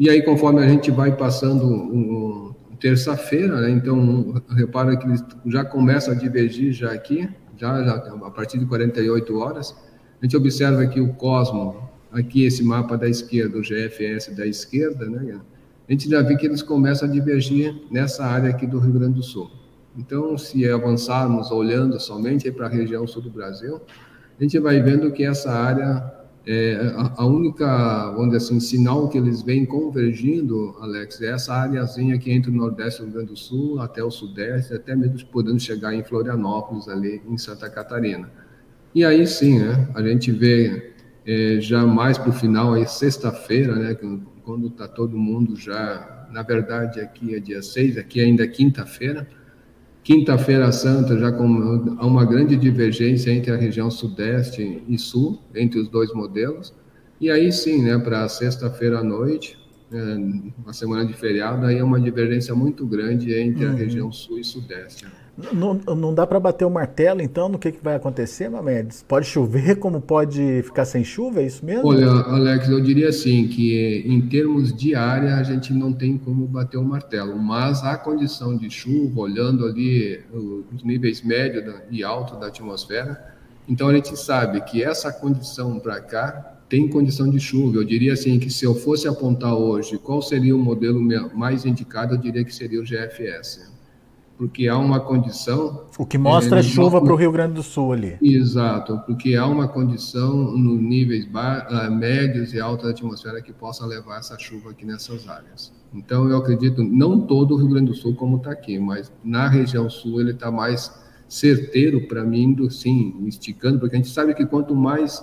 E 0.00 0.10
aí, 0.10 0.20
conforme 0.20 0.64
a 0.64 0.68
gente 0.68 0.90
vai 0.90 1.16
passando 1.16 1.64
um, 1.64 2.52
terça-feira, 2.80 3.60
né? 3.60 3.70
então 3.70 4.42
repara 4.56 4.96
que 4.96 5.06
já 5.46 5.64
começam 5.64 6.14
a 6.14 6.16
divergir 6.16 6.72
já 6.72 6.90
aqui, 6.90 7.28
já, 7.56 7.84
já, 7.84 7.94
a 7.94 8.30
partir 8.32 8.58
de 8.58 8.66
48 8.66 9.38
horas. 9.38 9.76
A 10.20 10.24
gente 10.24 10.36
observa 10.36 10.82
aqui 10.82 11.00
o 11.00 11.14
Cosmo, 11.14 11.88
aqui 12.10 12.44
esse 12.44 12.64
mapa 12.64 12.98
da 12.98 13.08
esquerda, 13.08 13.58
o 13.58 13.62
GFS 13.62 14.34
da 14.34 14.44
esquerda, 14.44 15.08
né? 15.08 15.38
A 15.88 15.92
gente 15.92 16.10
já 16.10 16.20
vê 16.20 16.36
que 16.36 16.46
eles 16.46 16.62
começam 16.62 17.08
a 17.08 17.10
divergir 17.10 17.74
nessa 17.90 18.24
área 18.26 18.50
aqui 18.50 18.66
do 18.66 18.78
Rio 18.78 18.92
Grande 18.92 19.14
do 19.14 19.22
Sul. 19.22 19.50
Então, 19.96 20.36
se 20.36 20.68
avançarmos 20.68 21.50
olhando 21.50 21.98
somente 21.98 22.50
para 22.52 22.66
a 22.66 22.68
região 22.68 23.06
sul 23.06 23.22
do 23.22 23.30
Brasil, 23.30 23.80
a 24.38 24.42
gente 24.42 24.58
vai 24.58 24.80
vendo 24.80 25.10
que 25.10 25.24
essa 25.24 25.50
área 25.50 26.18
é, 26.46 26.94
a, 27.16 27.26
única, 27.26 28.14
dizer 28.24 28.36
assim, 28.36 28.60
sinal 28.60 29.08
que 29.08 29.18
eles 29.18 29.42
vêm 29.42 29.66
convergindo, 29.66 30.76
Alex, 30.80 31.20
é 31.20 31.32
essa 31.32 31.52
áreazinha 31.52 32.18
que 32.18 32.30
entre 32.30 32.50
o 32.50 32.54
Nordeste 32.54 33.00
do 33.00 33.06
Rio 33.06 33.14
Grande 33.14 33.30
do 33.32 33.36
Sul 33.36 33.80
até 33.80 34.02
o 34.02 34.10
Sudeste, 34.10 34.72
até 34.72 34.96
mesmo 34.96 35.26
podendo 35.28 35.60
chegar 35.60 35.94
em 35.94 36.02
Florianópolis, 36.02 36.88
ali 36.88 37.20
em 37.28 37.36
Santa 37.36 37.68
Catarina. 37.68 38.30
E 38.94 39.04
aí 39.04 39.26
sim, 39.26 39.58
né, 39.58 39.88
a 39.94 40.02
gente 40.02 40.32
vê 40.32 40.94
é, 41.26 41.60
já 41.60 41.86
mais 41.86 42.16
para 42.16 42.30
o 42.30 42.32
final, 42.32 42.72
aí 42.72 42.86
sexta-feira, 42.86 43.74
né, 43.74 43.94
quando 44.48 44.68
está 44.68 44.88
todo 44.88 45.18
mundo 45.18 45.54
já, 45.56 46.26
na 46.32 46.42
verdade 46.42 47.02
aqui 47.02 47.34
é 47.34 47.38
dia 47.38 47.60
6, 47.60 47.98
aqui 47.98 48.18
ainda 48.18 48.44
é 48.44 48.46
quinta-feira, 48.46 49.28
Quinta-feira 50.02 50.72
Santa, 50.72 51.18
já 51.18 51.30
com 51.30 51.44
uma 51.44 52.24
grande 52.24 52.56
divergência 52.56 53.30
entre 53.30 53.52
a 53.52 53.56
região 53.56 53.90
Sudeste 53.90 54.82
e 54.88 54.96
Sul, 54.96 55.38
entre 55.54 55.78
os 55.78 55.86
dois 55.90 56.14
modelos. 56.14 56.72
E 57.20 57.30
aí 57.30 57.52
sim, 57.52 57.82
né, 57.82 57.98
para 57.98 58.26
sexta-feira 58.26 59.00
à 59.00 59.04
noite, 59.04 59.57
uma 59.90 60.72
semana 60.72 61.06
de 61.06 61.14
feriado, 61.14 61.64
aí 61.64 61.78
é 61.78 61.84
uma 61.84 62.00
divergência 62.00 62.54
muito 62.54 62.86
grande 62.86 63.32
entre 63.34 63.64
uhum. 63.64 63.72
a 63.72 63.74
região 63.74 64.12
Sul 64.12 64.38
e 64.38 64.44
Sudeste. 64.44 65.06
Não, 65.52 65.74
não 65.94 66.12
dá 66.12 66.26
para 66.26 66.40
bater 66.40 66.64
o 66.64 66.70
martelo, 66.70 67.22
então, 67.22 67.48
no 67.48 67.60
que, 67.60 67.70
que 67.70 67.82
vai 67.82 67.94
acontecer, 67.94 68.48
Mamedes? 68.48 69.04
Pode 69.06 69.24
chover 69.26 69.76
como 69.76 70.00
pode 70.00 70.62
ficar 70.64 70.84
sem 70.84 71.04
chuva, 71.04 71.40
é 71.40 71.46
isso 71.46 71.64
mesmo? 71.64 71.86
Olha, 71.86 72.08
Alex, 72.08 72.68
eu 72.68 72.80
diria 72.80 73.08
assim, 73.08 73.46
que 73.46 74.02
em 74.04 74.20
termos 74.22 74.76
de 74.76 74.96
área, 74.96 75.36
a 75.36 75.42
gente 75.44 75.72
não 75.72 75.92
tem 75.92 76.18
como 76.18 76.44
bater 76.44 76.76
o 76.76 76.82
martelo, 76.82 77.38
mas 77.38 77.84
a 77.84 77.96
condição 77.96 78.56
de 78.56 78.68
chuva, 78.68 79.20
olhando 79.20 79.64
ali 79.64 80.20
os 80.74 80.82
níveis 80.82 81.22
médio 81.22 81.72
e 81.88 82.02
alto 82.02 82.34
da 82.36 82.48
atmosfera, 82.48 83.36
então 83.68 83.88
a 83.88 83.94
gente 83.94 84.16
sabe 84.16 84.60
que 84.62 84.82
essa 84.82 85.12
condição 85.12 85.78
para 85.78 86.00
cá 86.00 86.57
tem 86.68 86.88
condição 86.88 87.28
de 87.30 87.40
chuva. 87.40 87.78
Eu 87.78 87.84
diria 87.84 88.12
assim 88.12 88.38
que 88.38 88.50
se 88.50 88.64
eu 88.64 88.74
fosse 88.74 89.08
apontar 89.08 89.54
hoje 89.54 89.98
qual 89.98 90.20
seria 90.20 90.54
o 90.54 90.58
modelo 90.58 91.00
mais 91.34 91.64
indicado, 91.64 92.14
eu 92.14 92.18
diria 92.18 92.44
que 92.44 92.54
seria 92.54 92.80
o 92.80 92.84
GFS 92.84 93.78
porque 94.38 94.68
há 94.68 94.78
uma 94.78 95.00
condição. 95.00 95.84
O 95.98 96.06
que 96.06 96.16
mostra 96.16 96.60
é, 96.60 96.62
chuva 96.62 97.02
para 97.02 97.12
o 97.12 97.16
Rio 97.16 97.32
Grande 97.32 97.54
do 97.54 97.62
Sul 97.62 97.92
ali. 97.92 98.16
Exato, 98.22 99.02
porque 99.04 99.34
há 99.34 99.44
uma 99.44 99.66
condição 99.66 100.56
nos 100.56 100.80
níveis 100.80 101.26
uh, 101.26 101.90
médios 101.90 102.54
e 102.54 102.60
altos 102.60 102.84
da 102.84 102.92
atmosfera 102.92 103.42
que 103.42 103.52
possa 103.52 103.84
levar 103.84 104.20
essa 104.20 104.38
chuva 104.38 104.70
aqui 104.70 104.86
nessas 104.86 105.28
áreas. 105.28 105.72
Então, 105.92 106.30
eu 106.30 106.36
acredito, 106.36 106.84
não 106.84 107.20
todo 107.20 107.54
o 107.54 107.58
Rio 107.58 107.68
Grande 107.68 107.86
do 107.86 107.94
Sul 107.94 108.14
como 108.14 108.36
está 108.36 108.52
aqui, 108.52 108.78
mas 108.78 109.12
na 109.24 109.48
região 109.48 109.90
sul 109.90 110.20
ele 110.20 110.30
está 110.30 110.52
mais 110.52 110.94
certeiro 111.28 112.06
para 112.06 112.22
mim, 112.22 112.52
do, 112.52 112.70
sim, 112.70 113.24
esticando, 113.26 113.80
porque 113.80 113.96
a 113.96 113.98
gente 113.98 114.10
sabe 114.10 114.34
que 114.34 114.46
quanto 114.46 114.74
mais 114.74 115.22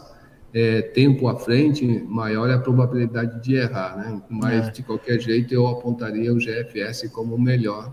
é, 0.56 0.82
tempo 0.82 1.28
à 1.28 1.36
frente, 1.36 1.86
maior 2.08 2.50
é 2.50 2.54
a 2.54 2.60
probabilidade 2.60 3.42
de 3.42 3.56
errar, 3.56 3.98
né? 3.98 4.22
Mas, 4.30 4.70
é. 4.70 4.72
de 4.72 4.84
qualquer 4.84 5.20
jeito, 5.20 5.54
eu 5.54 5.68
apontaria 5.68 6.34
o 6.34 6.38
GFS 6.38 7.10
como 7.12 7.36
o 7.36 7.42
melhor 7.42 7.92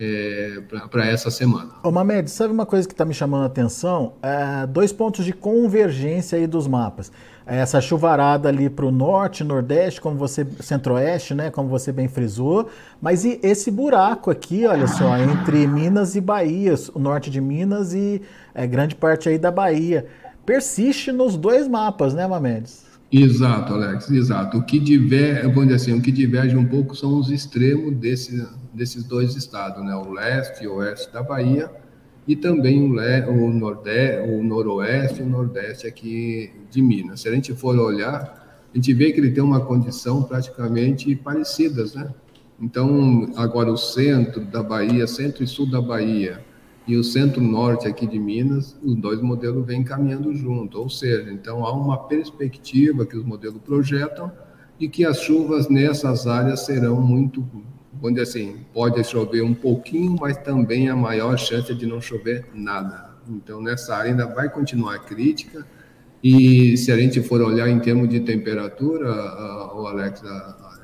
é, 0.00 0.60
para 0.90 1.06
essa 1.06 1.30
semana. 1.30 1.70
Ô 1.84 1.92
Mamed, 1.92 2.28
sabe 2.28 2.52
uma 2.52 2.66
coisa 2.66 2.88
que 2.88 2.94
está 2.94 3.04
me 3.04 3.14
chamando 3.14 3.44
a 3.44 3.46
atenção? 3.46 4.14
É, 4.20 4.66
dois 4.66 4.92
pontos 4.92 5.24
de 5.24 5.32
convergência 5.32 6.36
aí 6.36 6.48
dos 6.48 6.66
mapas. 6.66 7.12
É 7.46 7.58
essa 7.58 7.80
chuvarada 7.80 8.48
ali 8.48 8.68
para 8.68 8.86
o 8.86 8.90
norte, 8.90 9.44
nordeste, 9.44 10.00
como 10.00 10.16
você, 10.16 10.44
centro-oeste, 10.58 11.32
né? 11.32 11.48
Como 11.48 11.68
você 11.68 11.92
bem 11.92 12.08
frisou. 12.08 12.68
Mas 13.00 13.24
e 13.24 13.38
esse 13.40 13.70
buraco 13.70 14.32
aqui, 14.32 14.66
olha 14.66 14.88
só, 14.88 15.16
entre 15.16 15.64
Minas 15.64 16.16
e 16.16 16.20
Bahia, 16.20 16.74
o 16.92 16.98
norte 16.98 17.30
de 17.30 17.40
Minas 17.40 17.94
e 17.94 18.20
é, 18.52 18.66
grande 18.66 18.96
parte 18.96 19.28
aí 19.28 19.38
da 19.38 19.52
Bahia 19.52 20.06
persiste 20.50 21.12
nos 21.12 21.36
dois 21.36 21.68
mapas, 21.68 22.12
né, 22.12 22.26
Mamedes? 22.26 22.84
Exato, 23.12 23.72
Alex, 23.72 24.10
exato. 24.10 24.58
O 24.58 24.64
que 24.64 24.80
diverge, 24.80 25.42
vamos 25.42 25.68
dizer 25.68 25.74
assim, 25.76 25.92
o 25.92 26.02
que 26.02 26.10
diverge 26.10 26.56
um 26.56 26.66
pouco 26.66 26.96
são 26.96 27.20
os 27.20 27.30
extremos 27.30 27.94
desse, 27.94 28.44
desses 28.74 29.04
dois 29.04 29.36
estados, 29.36 29.84
né? 29.84 29.94
O 29.94 30.10
leste 30.10 30.64
e 30.64 30.66
o 30.66 30.74
oeste 30.74 31.12
da 31.12 31.22
Bahia 31.22 31.70
e 32.26 32.34
também 32.34 32.82
o, 32.82 32.92
le, 32.92 33.26
o, 33.28 34.38
o 34.38 34.42
noroeste 34.42 35.20
e 35.20 35.22
o 35.22 35.28
nordeste 35.28 35.86
aqui 35.86 36.50
de 36.68 36.82
Minas. 36.82 37.20
Se 37.20 37.28
a 37.28 37.32
gente 37.32 37.54
for 37.54 37.78
olhar, 37.78 38.64
a 38.74 38.76
gente 38.76 38.92
vê 38.92 39.12
que 39.12 39.20
ele 39.20 39.30
tem 39.30 39.44
uma 39.44 39.60
condição 39.60 40.24
praticamente 40.24 41.14
parecidas, 41.14 41.94
né? 41.94 42.12
Então, 42.60 43.30
agora 43.36 43.70
o 43.70 43.76
centro 43.76 44.44
da 44.44 44.64
Bahia, 44.64 45.06
centro 45.06 45.44
e 45.44 45.46
sul 45.46 45.70
da 45.70 45.80
Bahia, 45.80 46.44
e 46.90 46.96
o 46.96 47.04
centro-norte 47.04 47.86
aqui 47.86 48.04
de 48.04 48.18
Minas, 48.18 48.76
os 48.82 48.96
dois 48.96 49.20
modelos 49.22 49.64
vêm 49.64 49.84
caminhando 49.84 50.34
junto, 50.34 50.76
ou 50.80 50.90
seja, 50.90 51.32
então 51.32 51.64
há 51.64 51.72
uma 51.72 51.96
perspectiva 52.08 53.06
que 53.06 53.16
os 53.16 53.24
modelos 53.24 53.62
projetam 53.62 54.32
e 54.80 54.88
que 54.88 55.04
as 55.04 55.20
chuvas 55.20 55.68
nessas 55.68 56.26
áreas 56.26 56.66
serão 56.66 57.00
muito, 57.00 57.46
dizer 58.02 58.22
assim, 58.22 58.56
pode 58.74 59.04
chover 59.04 59.40
um 59.40 59.54
pouquinho, 59.54 60.16
mas 60.20 60.36
também 60.38 60.88
a 60.88 60.96
maior 60.96 61.38
chance 61.38 61.72
de 61.72 61.86
não 61.86 62.00
chover 62.00 62.48
nada. 62.52 63.10
Então, 63.28 63.62
nessa 63.62 63.94
área 63.94 64.10
ainda 64.10 64.26
vai 64.26 64.48
continuar 64.48 64.98
crítica, 65.04 65.64
e 66.20 66.76
se 66.76 66.90
a 66.90 66.96
gente 66.96 67.22
for 67.22 67.40
olhar 67.40 67.68
em 67.68 67.78
termos 67.78 68.08
de 68.08 68.18
temperatura, 68.18 69.08
o 69.76 69.86
Alex, 69.86 70.24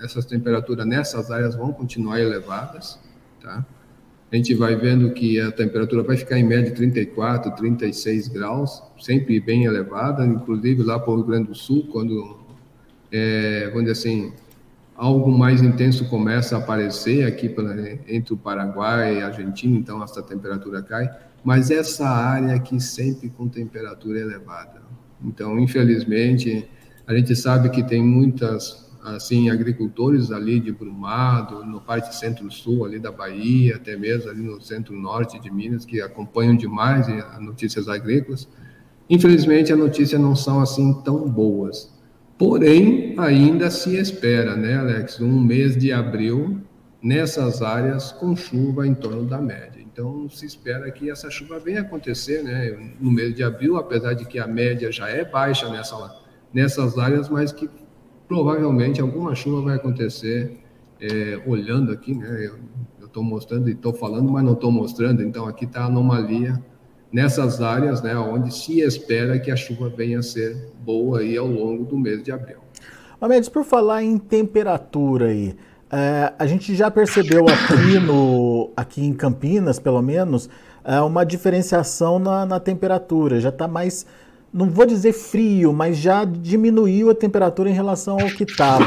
essas 0.05 0.25
temperaturas 0.25 0.87
nessas 0.87 1.33
áreas 1.33 1.57
vão 1.57 1.73
continuar 1.73 2.21
elevadas, 2.21 2.97
tá? 3.43 3.67
A 4.31 4.37
gente 4.37 4.55
vai 4.55 4.75
vendo 4.75 5.13
que 5.13 5.41
a 5.41 5.53
temperatura 5.53 6.03
vai 6.03 6.17
ficar 6.17 6.39
em 6.39 6.43
média 6.43 6.73
34, 6.73 7.53
36 7.53 8.29
graus, 8.29 8.83
sempre 8.99 9.39
bem 9.39 9.65
elevada, 9.65 10.27
inclusive 10.27 10.83
lá 10.83 10.99
para 10.99 11.13
o 11.13 11.17
Rio 11.17 11.25
Grande 11.25 11.49
do 11.49 11.55
Sul, 11.55 11.87
quando, 11.93 12.37
é, 13.13 13.71
dizer 13.73 13.93
assim, 13.93 14.33
algo 14.97 15.31
mais 15.31 15.63
intenso 15.63 16.09
começa 16.09 16.57
a 16.57 16.59
aparecer 16.59 17.25
aqui 17.25 17.55
entre 18.09 18.35
o 18.35 18.37
Paraguai 18.37 19.19
e 19.19 19.23
a 19.23 19.27
Argentina, 19.27 19.79
então 19.79 20.03
essa 20.03 20.23
temperatura 20.23 20.83
cai, 20.83 21.09
mas 21.45 21.71
essa 21.71 22.09
área 22.09 22.55
aqui 22.55 22.81
sempre 22.81 23.29
com 23.29 23.47
temperatura 23.47 24.19
elevada. 24.19 24.83
Então, 25.25 25.59
infelizmente, 25.59 26.69
a 27.07 27.15
gente 27.15 27.37
sabe 27.37 27.71
que 27.71 27.85
tem 27.85 28.03
muitas 28.03 28.86
assim, 29.15 29.49
agricultores 29.51 30.33
ali 30.33 30.59
de 30.59 30.73
Brumado, 30.73 31.65
no 31.65 31.81
parte 31.81 32.15
centro-sul 32.17 32.85
ali 32.85 32.99
da 32.99 33.13
Bahia, 33.13 33.77
até 33.77 33.97
mesmo 33.97 34.31
ali 34.31 34.43
no 34.43 34.61
centro-norte 34.61 35.39
de 35.39 35.51
Minas, 35.51 35.85
que 35.85 36.01
acompanham 36.01 36.57
demais 36.57 37.09
as 37.09 37.41
notícias 37.41 37.89
agrícolas. 37.89 38.49
Infelizmente, 39.09 39.73
as 39.73 39.79
notícias 39.79 40.21
não 40.21 40.35
são 40.35 40.61
assim 40.61 40.93
tão 41.05 41.29
boas. 41.29 41.95
Porém, 42.37 43.15
ainda 43.19 43.71
se 43.71 43.97
espera, 43.97 44.57
né, 44.57 44.77
Alex, 44.77 45.21
um 45.21 45.41
mês 45.41 45.77
de 45.77 45.93
abril 45.93 46.61
nessas 47.01 47.63
áreas 47.63 48.11
com 48.13 48.35
chuva 48.35 48.87
em 48.87 48.95
torno 48.95 49.25
da 49.25 49.41
média. 49.41 49.81
Então, 49.81 50.29
se 50.29 50.45
espera 50.45 50.91
que 50.91 51.09
essa 51.09 51.31
chuva 51.31 51.59
venha 51.59 51.81
acontecer, 51.81 52.43
né, 52.43 52.77
no 53.01 53.11
mês 53.11 53.35
de 53.35 53.43
abril, 53.43 53.77
apesar 53.77 54.15
de 54.15 54.27
que 54.27 54.39
a 54.39 54.47
média 54.47 54.91
já 54.91 55.09
é 55.09 55.25
baixa 55.25 55.71
nessa, 55.71 56.15
nessas 56.53 56.99
áreas, 56.99 57.29
mas 57.31 57.53
que 57.53 57.71
provavelmente 58.27 59.01
alguma 59.01 59.35
chuva 59.35 59.63
vai 59.63 59.77
acontecer. 59.77 60.61
É, 60.99 61.43
olhando 61.47 61.93
aqui, 61.93 62.15
né? 62.15 62.51
Eu 62.99 63.07
estou 63.07 63.23
mostrando 63.23 63.69
e 63.69 63.73
estou 63.73 63.93
falando, 63.93 64.31
mas 64.33 64.43
não 64.43 64.55
estou 64.55 64.73
mostrando. 64.73 65.23
Então 65.23 65.47
aqui 65.47 65.67
está 65.67 65.83
a 65.83 65.87
anomalia 65.87 66.59
nessas 67.13 67.61
áreas, 67.61 68.03
né? 68.03 68.17
Onde 68.17 68.53
se 68.53 68.81
espera 68.81 69.39
que 69.39 69.51
a 69.51 69.57
chuva 69.57 69.89
venha 69.89 70.21
a 70.21 70.23
ser 70.23 70.71
boa 70.85 71.21
aí 71.21 71.37
ao 71.37 71.47
longo 71.47 71.85
do 71.85 71.99
mês 71.99 72.23
de 72.23 72.33
abril. 72.33 72.59
Amedes, 73.21 73.49
por 73.49 73.65
falar 73.65 74.03
em 74.03 74.19
temperatura 74.19 75.27
aí, 75.27 75.57
é, 75.91 76.33
a 76.39 76.47
gente 76.47 76.75
já 76.75 76.91
percebeu 76.91 77.47
aqui 77.49 77.99
no, 77.99 78.71
aqui 78.77 79.05
em 79.05 79.15
Campinas, 79.15 79.79
pelo 79.79 80.03
menos, 80.03 80.51
é, 80.85 81.01
uma 81.01 81.25
diferenciação 81.25 82.19
na, 82.19 82.45
na 82.45 82.61
temperatura. 82.61 83.41
Já 83.41 83.49
está 83.49 83.67
mais 83.67 84.07
não 84.57 84.71
vou 84.71 84.87
dizer 84.87 85.13
frio, 85.13 85.73
mas 85.73 85.99
já 85.99 86.25
diminuiu 86.25 87.11
a 87.11 87.15
temperatura 87.15 87.69
em 87.69 87.75
relação 87.75 88.19
ao 88.19 88.29
que 88.31 88.45
estava. 88.45 88.87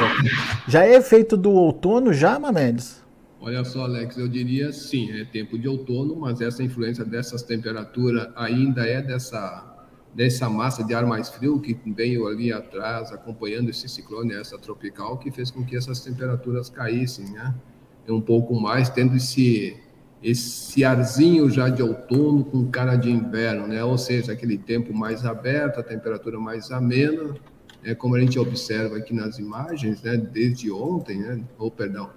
Já 0.67 0.83
é 0.83 0.95
efeito 0.95 1.37
do 1.37 1.51
outono 1.51 2.11
já, 2.11 2.39
Manedes? 2.39 3.03
Olha 3.39 3.63
só, 3.63 3.83
Alex, 3.83 4.17
eu 4.17 4.27
diria 4.27 4.73
sim, 4.73 5.11
é 5.11 5.23
tempo 5.23 5.57
de 5.57 5.67
outono, 5.67 6.15
mas 6.15 6.41
essa 6.41 6.63
influência 6.63 7.05
dessas 7.05 7.43
temperaturas 7.43 8.29
ainda 8.35 8.85
é 8.85 9.01
dessa 9.01 9.65
dessa 10.13 10.49
massa 10.49 10.83
de 10.83 10.91
ar 10.93 11.05
mais 11.05 11.29
frio 11.29 11.59
que 11.61 11.77
veio 11.85 12.27
ali 12.27 12.51
atrás, 12.51 13.11
acompanhando 13.11 13.69
esse 13.69 13.87
ciclone, 13.87 14.33
essa 14.33 14.57
tropical, 14.57 15.19
que 15.19 15.29
fez 15.29 15.51
com 15.51 15.63
que 15.63 15.77
essas 15.77 16.01
temperaturas 16.01 16.67
caíssem, 16.67 17.31
né? 17.31 17.53
Um 18.07 18.19
pouco 18.19 18.59
mais, 18.59 18.89
tendo 18.89 19.15
esse 19.15 19.77
esse 20.21 20.83
arzinho 20.83 21.49
já 21.49 21.69
de 21.69 21.81
outono 21.81 22.43
com 22.43 22.69
cara 22.69 22.95
de 22.95 23.09
inverno, 23.09 23.67
né? 23.67 23.83
Ou 23.83 23.97
seja, 23.97 24.33
aquele 24.33 24.57
tempo 24.57 24.93
mais 24.93 25.25
aberto, 25.25 25.79
a 25.79 25.83
temperatura 25.83 26.37
mais 26.37 26.71
amena, 26.71 27.35
é 27.83 27.95
como 27.95 28.15
a 28.15 28.19
gente 28.19 28.37
observa 28.37 28.97
aqui 28.97 29.13
nas 29.13 29.39
imagens, 29.39 30.01
né? 30.03 30.17
Desde 30.17 30.69
ontem, 30.69 31.19
né? 31.19 31.41
Ou 31.57 31.71
perdão, 31.71 32.09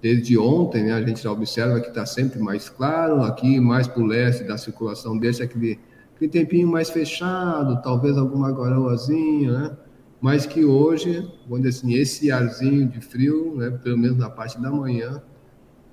desde 0.00 0.38
ontem, 0.38 0.84
né? 0.84 0.92
A 0.92 1.02
gente 1.02 1.22
já 1.22 1.32
observa 1.32 1.80
que 1.80 1.88
está 1.88 2.06
sempre 2.06 2.38
mais 2.38 2.68
claro, 2.68 3.22
aqui 3.22 3.58
mais 3.58 3.88
para 3.88 4.02
o 4.02 4.06
leste 4.06 4.44
da 4.44 4.56
circulação 4.56 5.18
deixa 5.18 5.42
aquele, 5.42 5.80
aquele 6.14 6.30
tempinho 6.30 6.68
mais 6.68 6.90
fechado, 6.90 7.82
talvez 7.82 8.16
alguma 8.16 8.52
garoazinha, 8.52 9.50
né? 9.50 9.76
Mas 10.20 10.46
que 10.46 10.64
hoje, 10.64 11.28
dizer 11.48 11.68
assim, 11.68 11.94
esse 11.94 12.30
arzinho 12.30 12.86
de 12.86 13.00
frio, 13.00 13.56
né? 13.56 13.70
Pelo 13.82 13.98
menos 13.98 14.16
na 14.16 14.30
parte 14.30 14.60
da 14.62 14.70
manhã 14.70 15.20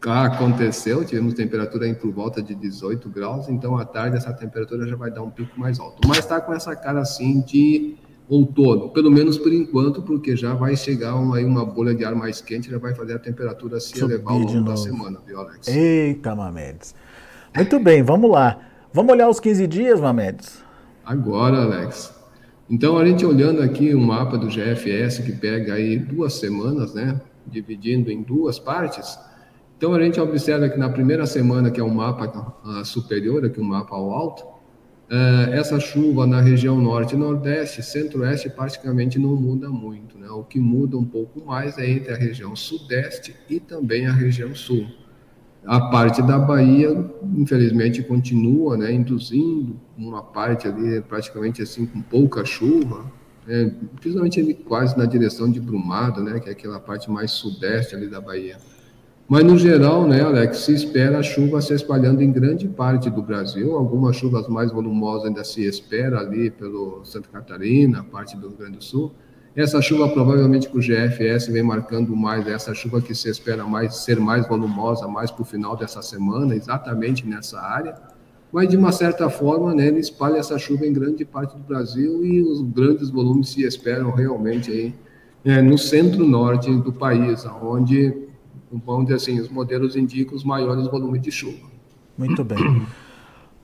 aconteceu, 0.04 1.04
tivemos 1.04 1.34
temperatura 1.34 1.88
em 1.88 1.94
por 1.94 2.12
volta 2.12 2.42
de 2.42 2.56
18 2.56 3.10
graus, 3.10 3.50
então 3.50 3.78
à 3.78 3.86
tarde 3.86 4.18
essa 4.18 4.32
temperatura 4.34 4.88
já 4.88 4.96
vai 4.96 5.12
dar 5.12 5.22
um 5.22 5.30
pico 5.30 5.60
mais 5.60 5.80
alto. 5.80 6.08
Mas 6.08 6.20
está 6.20 6.40
com 6.40 6.54
essa 6.54 6.76
cara 6.76 7.02
assim 7.02 7.42
de 7.42 7.98
outono, 8.30 8.90
pelo 8.90 9.10
menos 9.10 9.38
por 9.38 9.52
enquanto, 9.52 10.02
porque 10.04 10.36
já 10.36 10.54
vai 10.54 10.76
chegar 10.78 11.16
uma, 11.16 11.38
aí 11.38 11.44
uma 11.44 11.66
bolha 11.66 11.96
de 11.96 12.06
ar 12.06 12.14
mais 12.14 12.40
quente, 12.40 12.70
já 12.70 12.78
vai 12.78 12.94
fazer 12.94 13.16
a 13.16 13.20
temperatura 13.20 13.80
se 13.80 13.98
Subir 13.98 14.14
elevar 14.14 14.34
ao 14.34 14.40
longo 14.40 14.62
da 14.64 14.78
semana, 14.78 15.20
viu, 15.26 15.40
Alex? 15.40 15.68
Eita, 15.68 16.36
Mamedes. 16.36 16.94
Muito 17.56 17.80
bem, 17.80 18.04
vamos 18.04 18.30
lá. 18.30 18.60
Vamos 18.94 19.12
olhar 19.12 19.28
os 19.28 19.40
15 19.40 19.68
dias, 19.68 20.00
Mamedes? 20.00 20.64
Agora, 21.04 21.64
Alex. 21.64 22.14
Então, 22.70 23.00
a 23.00 23.06
gente 23.06 23.26
olhando 23.26 23.64
aqui 23.64 23.96
o 23.96 24.00
mapa 24.00 24.38
do 24.38 24.48
GFS, 24.48 25.24
que 25.24 25.32
pega 25.32 25.74
aí 25.74 25.98
duas 25.98 26.34
semanas, 26.34 26.94
né? 26.94 27.20
Dividindo 27.48 28.12
em 28.12 28.22
duas 28.22 28.60
partes, 28.60 29.18
então 29.80 29.94
a 29.94 30.04
gente 30.04 30.20
observa 30.20 30.68
que 30.68 30.78
na 30.78 30.90
primeira 30.90 31.26
semana, 31.26 31.72
que 31.72 31.80
é 31.80 31.84
um 31.84 31.94
mapa 31.94 32.54
superior, 32.84 33.46
aqui 33.46 33.62
um 33.62 33.64
mapa 33.64 33.96
ao 33.96 34.12
alto, 34.12 34.44
uh, 34.44 35.54
essa 35.54 35.80
chuva 35.80 36.28
na 36.28 36.42
região 36.42 36.82
norte 36.82 37.16
e 37.16 37.18
nordeste, 37.18 37.82
centro-oeste 37.82 38.50
praticamente 38.50 39.18
não 39.18 39.38
muda 39.38 39.70
muito. 39.70 40.18
Né? 40.18 40.30
O 40.32 40.44
que 40.44 40.60
muda 40.60 40.98
um 40.98 41.06
pouco 41.06 41.46
mais 41.46 41.78
é 41.78 41.90
entre 41.90 42.12
a 42.12 42.18
região 42.18 42.58
sudeste 42.58 43.34
e 43.50 43.58
também 43.58 44.06
a 44.06 44.12
região 44.12 44.54
sul. 44.54 44.86
A 45.66 45.80
parte 45.90 46.22
da 46.24 46.38
Bahia, 46.38 46.90
infelizmente, 47.38 48.04
continua 48.04 48.76
né, 48.76 48.92
induzindo 48.92 49.80
uma 49.98 50.22
parte 50.22 50.68
ali 50.68 51.00
praticamente 51.00 51.62
assim 51.62 51.86
com 51.86 52.02
pouca 52.02 52.44
chuva, 52.44 53.10
né, 53.48 53.74
principalmente 53.96 54.42
ali, 54.42 54.54
quase 54.54 54.98
na 54.98 55.06
direção 55.06 55.50
de 55.50 55.62
Brumado, 55.62 56.22
né, 56.22 56.38
que 56.42 56.50
é 56.50 56.52
aquela 56.52 56.82
parte 56.82 57.10
mais 57.10 57.32
sudeste 57.32 57.96
ali 57.96 58.10
da 58.10 58.20
Bahia. 58.20 58.58
Mas, 59.30 59.44
no 59.44 59.60
geral, 59.60 60.08
né, 60.08 60.22
Alex, 60.22 60.58
se 60.58 60.74
espera 60.74 61.20
a 61.20 61.22
chuva 61.22 61.62
se 61.62 61.72
espalhando 61.72 62.24
em 62.24 62.32
grande 62.32 62.68
parte 62.68 63.12
do 63.12 63.22
Brasil. 63.22 63.76
Algumas 63.76 64.16
chuvas 64.16 64.48
mais 64.48 64.72
volumosas 64.72 65.28
ainda 65.28 65.44
se 65.44 65.64
espera 65.64 66.20
ali 66.20 66.50
pelo 66.50 67.06
Santa 67.06 67.30
Catarina, 67.32 68.04
parte 68.04 68.36
do 68.36 68.48
Rio 68.48 68.58
Grande 68.58 68.78
do 68.78 68.84
Sul. 68.84 69.14
Essa 69.56 69.82
chuva, 69.84 70.10
provavelmente, 70.10 70.68
que 70.68 70.76
o 70.76 70.82
GFS 70.82 71.48
vem 71.48 71.62
marcando 71.62 72.16
mais, 72.16 72.48
essa 72.48 72.74
chuva 72.74 73.02
que 73.02 73.14
se 73.14 73.30
espera 73.30 73.66
mais 73.66 73.98
ser 73.98 74.20
mais 74.20 74.48
volumosa, 74.48 75.08
mais 75.08 75.30
para 75.30 75.44
o 75.44 75.46
final 75.46 75.78
dessa 75.78 76.02
semana, 76.02 76.56
exatamente 76.56 77.28
nessa 77.28 77.60
área. 77.60 77.96
mas 78.52 78.68
de 78.68 78.78
uma 78.78 78.92
certa 78.92 79.30
forma, 79.30 79.76
né, 79.76 79.90
ele 79.90 80.00
espalha 80.00 80.38
essa 80.38 80.58
chuva 80.58 80.88
em 80.88 80.94
grande 80.94 81.24
parte 81.24 81.56
do 81.56 81.62
Brasil 81.62 82.26
e 82.26 82.42
os 82.42 82.64
grandes 82.64 83.12
volumes 83.12 83.50
se 83.50 83.64
esperam 83.64 84.10
realmente 84.10 84.72
aí 84.72 84.96
é, 85.46 85.62
no 85.62 85.78
centro-norte 85.78 86.74
do 86.78 86.92
país, 86.92 87.46
onde, 87.62 88.29
vamos 88.72 89.06
dizer 89.06 89.16
assim, 89.16 89.40
os 89.40 89.50
modelos 89.50 89.96
indicam 89.96 90.36
os 90.36 90.44
maiores 90.44 90.86
volumes 90.88 91.22
de 91.22 91.32
chuva. 91.32 91.68
Muito 92.18 92.44
bem. 92.44 92.58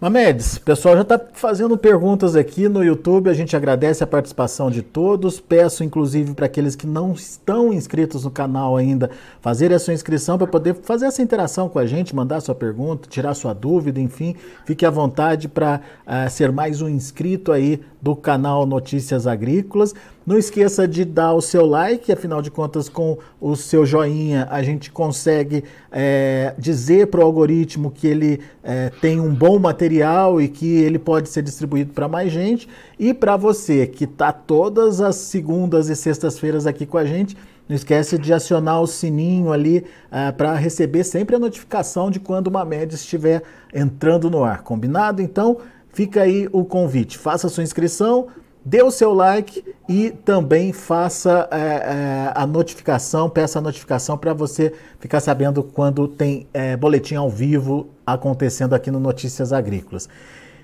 Mamedes, 0.05 0.57
o 0.57 0.61
pessoal 0.61 0.93
já 0.93 1.01
está 1.01 1.19
fazendo 1.33 1.75
perguntas 1.75 2.35
aqui 2.35 2.69
no 2.69 2.83
YouTube. 2.83 3.27
A 3.27 3.33
gente 3.33 3.55
agradece 3.55 4.03
a 4.03 4.07
participação 4.07 4.69
de 4.69 4.83
todos. 4.83 5.39
Peço, 5.39 5.83
inclusive, 5.83 6.35
para 6.35 6.45
aqueles 6.45 6.75
que 6.75 6.85
não 6.85 7.13
estão 7.13 7.73
inscritos 7.73 8.23
no 8.23 8.29
canal 8.29 8.77
ainda, 8.77 9.09
fazer 9.41 9.73
a 9.73 9.79
sua 9.79 9.95
inscrição 9.95 10.37
para 10.37 10.45
poder 10.45 10.75
fazer 10.75 11.07
essa 11.07 11.23
interação 11.23 11.67
com 11.67 11.79
a 11.79 11.87
gente, 11.87 12.15
mandar 12.15 12.39
sua 12.39 12.53
pergunta, 12.53 13.09
tirar 13.09 13.33
sua 13.33 13.51
dúvida, 13.51 13.99
enfim. 13.99 14.35
Fique 14.63 14.85
à 14.85 14.91
vontade 14.91 15.47
para 15.47 15.81
uh, 16.05 16.29
ser 16.29 16.51
mais 16.51 16.83
um 16.83 16.87
inscrito 16.87 17.51
aí 17.51 17.81
do 17.99 18.15
canal 18.15 18.67
Notícias 18.67 19.25
Agrícolas. 19.25 19.95
Não 20.23 20.37
esqueça 20.37 20.87
de 20.87 21.03
dar 21.03 21.33
o 21.33 21.41
seu 21.41 21.65
like, 21.65 22.11
afinal 22.11 22.41
de 22.41 22.51
contas, 22.51 22.87
com 22.87 23.17
o 23.41 23.55
seu 23.55 23.85
joinha, 23.85 24.47
a 24.51 24.61
gente 24.61 24.91
consegue 24.91 25.63
é, 25.97 26.53
dizer 26.59 27.07
para 27.07 27.21
o 27.21 27.23
algoritmo 27.23 27.89
que 27.89 28.05
ele 28.05 28.41
é, 28.61 28.91
tem 28.99 29.17
um 29.17 29.33
bom 29.33 29.57
material 29.57 30.41
e 30.41 30.49
que 30.49 30.67
ele 30.81 30.99
pode 30.99 31.29
ser 31.29 31.41
distribuído 31.41 31.93
para 31.93 32.09
mais 32.09 32.33
gente. 32.33 32.67
E 32.99 33.13
para 33.13 33.37
você 33.37 33.87
que 33.87 34.03
está 34.03 34.33
todas 34.33 34.99
as 34.99 35.15
segundas 35.15 35.87
e 35.87 35.95
sextas-feiras 35.95 36.67
aqui 36.67 36.85
com 36.85 36.97
a 36.97 37.05
gente, 37.05 37.37
não 37.67 37.77
esquece 37.77 38.17
de 38.17 38.33
acionar 38.33 38.81
o 38.81 38.85
sininho 38.85 39.53
ali 39.53 39.85
uh, 40.11 40.33
para 40.33 40.53
receber 40.55 41.05
sempre 41.05 41.37
a 41.37 41.39
notificação 41.39 42.11
de 42.11 42.19
quando 42.19 42.47
uma 42.47 42.65
média 42.65 42.95
estiver 42.95 43.41
entrando 43.73 44.29
no 44.29 44.43
ar. 44.43 44.63
Combinado? 44.63 45.21
Então, 45.21 45.59
fica 45.93 46.23
aí 46.23 46.49
o 46.51 46.65
convite. 46.65 47.17
Faça 47.17 47.47
sua 47.47 47.63
inscrição, 47.63 48.27
dê 48.65 48.81
o 48.81 48.89
seu 48.89 49.13
like 49.13 49.63
e 49.87 50.09
também 50.09 50.73
faça 50.73 51.47
é, 51.51 51.57
é, 51.57 52.31
a 52.33 52.47
notificação, 52.47 53.29
peça 53.29 53.59
a 53.59 53.61
notificação 53.61 54.17
para 54.17 54.33
você 54.33 54.73
ficar 54.99 55.19
sabendo 55.19 55.61
quando 55.61 56.07
tem 56.07 56.47
é, 56.51 56.75
boletim 56.75 57.13
ao 57.13 57.29
vivo 57.29 57.87
acontecendo 58.03 58.73
aqui 58.73 58.89
no 58.89 58.99
Notícias 58.99 59.53
Agrícolas. 59.53 60.09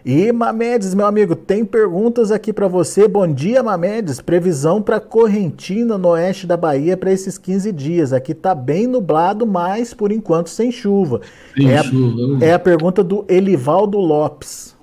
E 0.03 0.31
Mamedes, 0.31 0.95
meu 0.95 1.05
amigo, 1.05 1.35
tem 1.35 1.63
perguntas 1.63 2.31
aqui 2.31 2.51
para 2.51 2.67
você. 2.67 3.07
Bom 3.07 3.31
dia, 3.31 3.61
Mamedes. 3.61 4.19
Previsão 4.19 4.81
para 4.81 4.99
Correntina, 4.99 5.95
no 5.95 6.09
oeste 6.09 6.47
da 6.47 6.57
Bahia, 6.57 6.97
para 6.97 7.11
esses 7.11 7.37
15 7.37 7.71
dias. 7.71 8.11
Aqui 8.11 8.33
tá 8.33 8.55
bem 8.55 8.87
nublado, 8.87 9.45
mas 9.45 9.93
por 9.93 10.11
enquanto 10.11 10.49
sem 10.49 10.71
chuva. 10.71 11.21
Sem 11.55 11.71
é, 11.71 11.83
chuva. 11.83 12.43
A, 12.43 12.45
é 12.45 12.53
a 12.53 12.57
pergunta 12.57 13.03
do 13.03 13.23
Elivaldo 13.27 13.99
Lopes. 13.99 14.75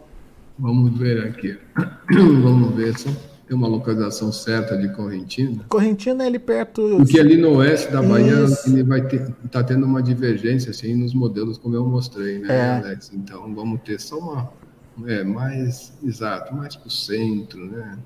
Vamos 0.59 0.99
ver 0.99 1.27
aqui. 1.27 1.57
Vamos 2.43 2.75
ver 2.75 2.99
se 2.99 3.09
tem 3.49 3.57
uma 3.57 3.69
localização 3.69 4.31
certa 4.31 4.77
de 4.77 4.89
Correntina. 4.91 5.65
Correntina 5.69 6.25
é 6.25 6.27
ali 6.27 6.39
perto. 6.39 6.97
Porque 6.99 7.19
ali 7.19 7.37
no 7.37 7.57
oeste 7.57 7.91
da 7.91 8.03
Bahia 8.03 8.45
Isso. 8.45 8.69
ele 8.69 8.83
vai 8.83 9.01
ter, 9.07 9.31
tá 9.51 9.65
tendo 9.65 9.87
uma 9.87 10.03
divergência 10.03 10.71
assim 10.71 10.95
nos 10.95 11.15
modelos 11.15 11.57
como 11.57 11.75
eu 11.75 11.87
mostrei, 11.87 12.41
né, 12.41 12.49
é. 12.55 12.71
Alex? 12.79 13.11
Então 13.15 13.55
vamos 13.55 13.81
ter 13.81 13.99
só 13.99 14.19
uma 14.19 14.51
é, 15.07 15.25
mais 15.25 15.97
exato, 16.05 16.55
mais 16.55 16.77
para 16.77 16.89
o 16.89 16.91
centro, 16.91 17.65
né? 17.65 17.99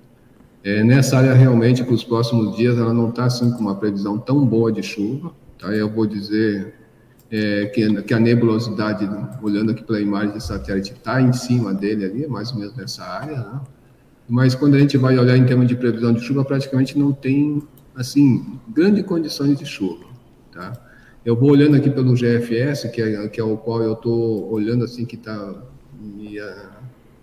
É, 0.62 0.84
nessa 0.84 1.18
área 1.18 1.34
realmente 1.34 1.82
para 1.82 1.94
os 1.94 2.04
próximos 2.04 2.56
dias 2.56 2.78
ela 2.78 2.94
não 2.94 3.08
está 3.08 3.24
assim 3.24 3.50
com 3.50 3.58
uma 3.58 3.74
previsão 3.74 4.16
tão 4.18 4.46
boa 4.46 4.70
de 4.70 4.82
chuva, 4.82 5.32
tá? 5.58 5.68
Eu 5.74 5.90
vou 5.90 6.06
dizer 6.06 6.72
é, 7.32 7.64
que, 7.66 8.02
que, 8.02 8.12
a 8.12 8.20
nebulosidade, 8.20 9.08
olhando 9.42 9.72
aqui 9.72 9.82
pela 9.82 9.98
imagem 9.98 10.34
de 10.34 10.44
satélite, 10.44 10.92
está 10.92 11.18
em 11.18 11.32
cima 11.32 11.72
dele 11.72 12.04
ali, 12.04 12.26
mais 12.26 12.52
ou 12.52 12.58
menos 12.58 12.76
nessa 12.76 13.02
área, 13.02 13.38
né? 13.38 13.60
Mas 14.28 14.54
quando 14.54 14.74
a 14.74 14.78
gente 14.78 14.98
vai 14.98 15.18
olhar 15.18 15.36
em 15.36 15.44
termos 15.46 15.66
de 15.66 15.74
previsão 15.74 16.12
de 16.12 16.20
chuva, 16.20 16.44
praticamente 16.44 16.98
não 16.98 17.10
tem, 17.10 17.62
assim, 17.96 18.60
grandes 18.68 19.02
condições 19.04 19.58
de 19.58 19.64
chuva, 19.64 20.04
tá? 20.52 20.72
Eu 21.24 21.34
vou 21.34 21.50
olhando 21.50 21.76
aqui 21.76 21.90
pelo 21.90 22.14
GFS, 22.14 22.90
que 22.92 23.00
é, 23.00 23.28
que 23.28 23.40
é 23.40 23.44
o 23.44 23.56
qual 23.56 23.82
eu 23.82 23.94
estou 23.94 24.52
olhando, 24.52 24.84
assim, 24.84 25.06
que 25.06 25.16
está 25.16 25.54
me, 25.98 26.36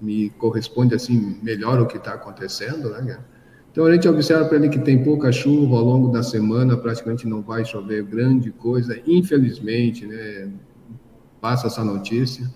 me 0.02 0.30
corresponde, 0.32 0.96
assim, 0.96 1.38
melhor 1.44 1.80
o 1.80 1.86
que 1.86 1.98
está 1.98 2.14
acontecendo, 2.14 2.90
né? 2.90 3.20
Então 3.72 3.86
a 3.86 3.94
gente 3.94 4.08
observa 4.08 4.46
para 4.46 4.58
ele 4.58 4.70
que 4.70 4.80
tem 4.80 5.04
pouca 5.04 5.32
chuva 5.32 5.78
ao 5.78 5.84
longo 5.84 6.10
da 6.10 6.24
semana, 6.24 6.76
praticamente 6.76 7.28
não 7.28 7.42
vai 7.42 7.64
chover 7.64 8.04
grande 8.04 8.52
coisa, 8.52 9.00
infelizmente, 9.06 10.06
né? 10.06 10.52
Passa 11.40 11.68
essa 11.68 11.84
notícia. 11.84 12.50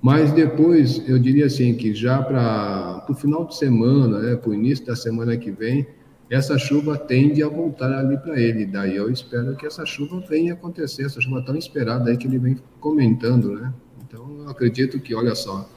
Mas 0.00 0.30
depois, 0.30 1.02
eu 1.08 1.18
diria 1.18 1.46
assim, 1.46 1.74
que 1.74 1.92
já 1.92 2.22
para 2.22 3.04
o 3.08 3.14
final 3.14 3.44
de 3.46 3.56
semana, 3.56 4.20
né, 4.20 4.36
para 4.36 4.50
o 4.50 4.54
início 4.54 4.86
da 4.86 4.94
semana 4.94 5.36
que 5.36 5.50
vem, 5.50 5.86
essa 6.30 6.56
chuva 6.56 6.96
tende 6.96 7.42
a 7.42 7.48
voltar 7.48 7.92
ali 7.92 8.16
para 8.18 8.38
ele. 8.38 8.66
Daí 8.66 8.94
eu 8.94 9.10
espero 9.10 9.56
que 9.56 9.66
essa 9.66 9.84
chuva 9.84 10.22
venha 10.28 10.52
acontecer, 10.52 11.06
essa 11.06 11.20
chuva 11.20 11.42
tão 11.42 11.56
esperada 11.56 12.10
aí 12.10 12.16
que 12.16 12.28
ele 12.28 12.38
vem 12.38 12.56
comentando, 12.78 13.52
né? 13.52 13.72
Então, 14.06 14.42
eu 14.42 14.48
acredito 14.48 15.00
que, 15.00 15.14
olha 15.14 15.34
só, 15.34 15.68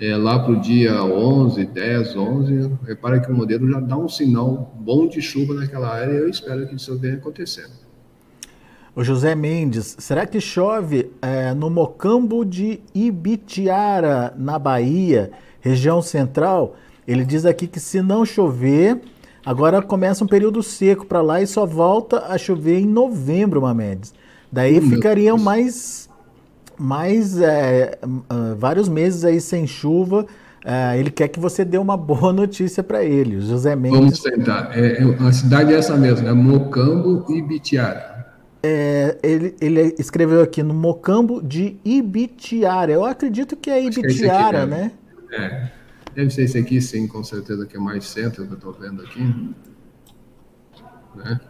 é, 0.00 0.16
lá 0.16 0.38
para 0.38 0.52
o 0.52 0.60
dia 0.60 1.04
11, 1.04 1.64
10, 1.66 2.16
11, 2.16 2.70
repara 2.86 3.20
que 3.20 3.30
o 3.30 3.34
modelo 3.34 3.70
já 3.70 3.78
dá 3.78 3.96
um 3.98 4.08
sinal 4.08 4.74
bom 4.80 5.06
de 5.06 5.20
chuva 5.20 5.54
naquela 5.54 5.90
área 5.90 6.12
e 6.12 6.16
eu 6.16 6.28
espero 6.28 6.66
que 6.66 6.74
isso 6.74 6.98
venha 6.98 7.16
acontecendo. 7.16 7.72
O 8.96 9.04
José 9.04 9.34
Mendes, 9.34 9.96
será 9.98 10.26
que 10.26 10.40
chove 10.40 11.10
é, 11.22 11.54
no 11.54 11.70
Mocambo 11.70 12.44
de 12.44 12.80
Ibitiara, 12.94 14.34
na 14.36 14.58
Bahia, 14.58 15.30
região 15.60 16.02
central? 16.02 16.76
Ele 17.06 17.24
diz 17.24 17.44
aqui 17.44 17.66
que 17.66 17.78
se 17.78 18.02
não 18.02 18.24
chover, 18.24 19.00
agora 19.44 19.80
começa 19.82 20.24
um 20.24 20.26
período 20.26 20.62
seco 20.62 21.06
para 21.06 21.20
lá 21.20 21.40
e 21.40 21.46
só 21.46 21.64
volta 21.66 22.26
a 22.26 22.36
chover 22.36 22.80
em 22.80 22.86
novembro, 22.86 23.62
Mamedes. 23.62 24.12
Daí 24.50 24.80
ficariam 24.80 25.38
mais 25.38 26.09
mais 26.80 27.38
é, 27.38 27.98
uh, 28.02 28.56
vários 28.56 28.88
meses 28.88 29.24
aí 29.24 29.40
sem 29.40 29.66
chuva. 29.66 30.26
Uh, 30.64 30.94
ele 30.98 31.10
quer 31.10 31.28
que 31.28 31.38
você 31.38 31.64
dê 31.64 31.76
uma 31.76 31.96
boa 31.98 32.32
notícia 32.32 32.82
para 32.82 33.04
ele. 33.04 33.40
José 33.40 33.76
Mendes. 33.76 33.98
Vamos 33.98 34.20
tentar. 34.20 34.70
É, 34.76 35.02
é, 35.02 35.16
a 35.20 35.32
cidade 35.32 35.74
é 35.74 35.76
essa 35.76 35.96
mesmo, 35.96 36.26
é 36.26 36.32
Mocambo 36.32 37.26
e 37.28 37.38
Ibitiara. 37.38 38.10
É, 38.62 39.16
ele, 39.22 39.54
ele 39.60 39.94
escreveu 39.98 40.42
aqui 40.42 40.62
no 40.62 40.74
Mocambo 40.74 41.42
de 41.42 41.76
Ibitiara. 41.84 42.92
Eu 42.92 43.04
acredito 43.04 43.56
que 43.56 43.70
é 43.70 43.84
Ibitiara, 43.84 44.66
que 44.66 44.72
é 44.72 44.76
né? 44.76 44.92
É. 45.32 45.70
Deve 46.14 46.30
ser 46.30 46.42
esse 46.44 46.58
aqui, 46.58 46.80
sim, 46.80 47.06
com 47.06 47.22
certeza 47.22 47.66
que 47.66 47.76
é 47.76 47.80
mais 47.80 48.04
centro 48.06 48.44
que 48.46 48.52
eu 48.52 48.56
estou 48.56 48.72
vendo 48.72 49.02
aqui. 49.02 49.54
Né? 51.14 51.40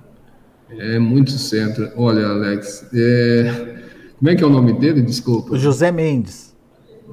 É 0.70 0.98
muito 0.98 1.30
centro. 1.32 1.90
Olha, 1.96 2.26
Alex, 2.28 2.86
é, 2.94 3.80
como 4.20 4.30
é 4.30 4.36
que 4.36 4.44
é 4.44 4.46
o 4.46 4.50
nome 4.50 4.74
dele? 4.74 5.00
Desculpa. 5.00 5.56
José 5.56 5.90
Mendes. 5.90 6.54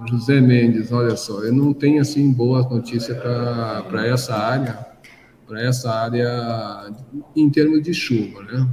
José 0.09 0.41
Mendes, 0.41 0.91
olha 0.91 1.15
só, 1.15 1.41
eu 1.41 1.53
não 1.53 1.73
tenho 1.73 2.01
assim 2.01 2.29
boas 2.33 2.69
notícias 2.69 3.17
para 3.17 4.05
essa 4.05 4.35
área, 4.35 4.85
para 5.47 5.63
essa 5.63 5.89
área 5.89 6.93
em 7.33 7.49
termos 7.49 7.81
de 7.81 7.93
chuva, 7.93 8.43
né? 8.43 8.67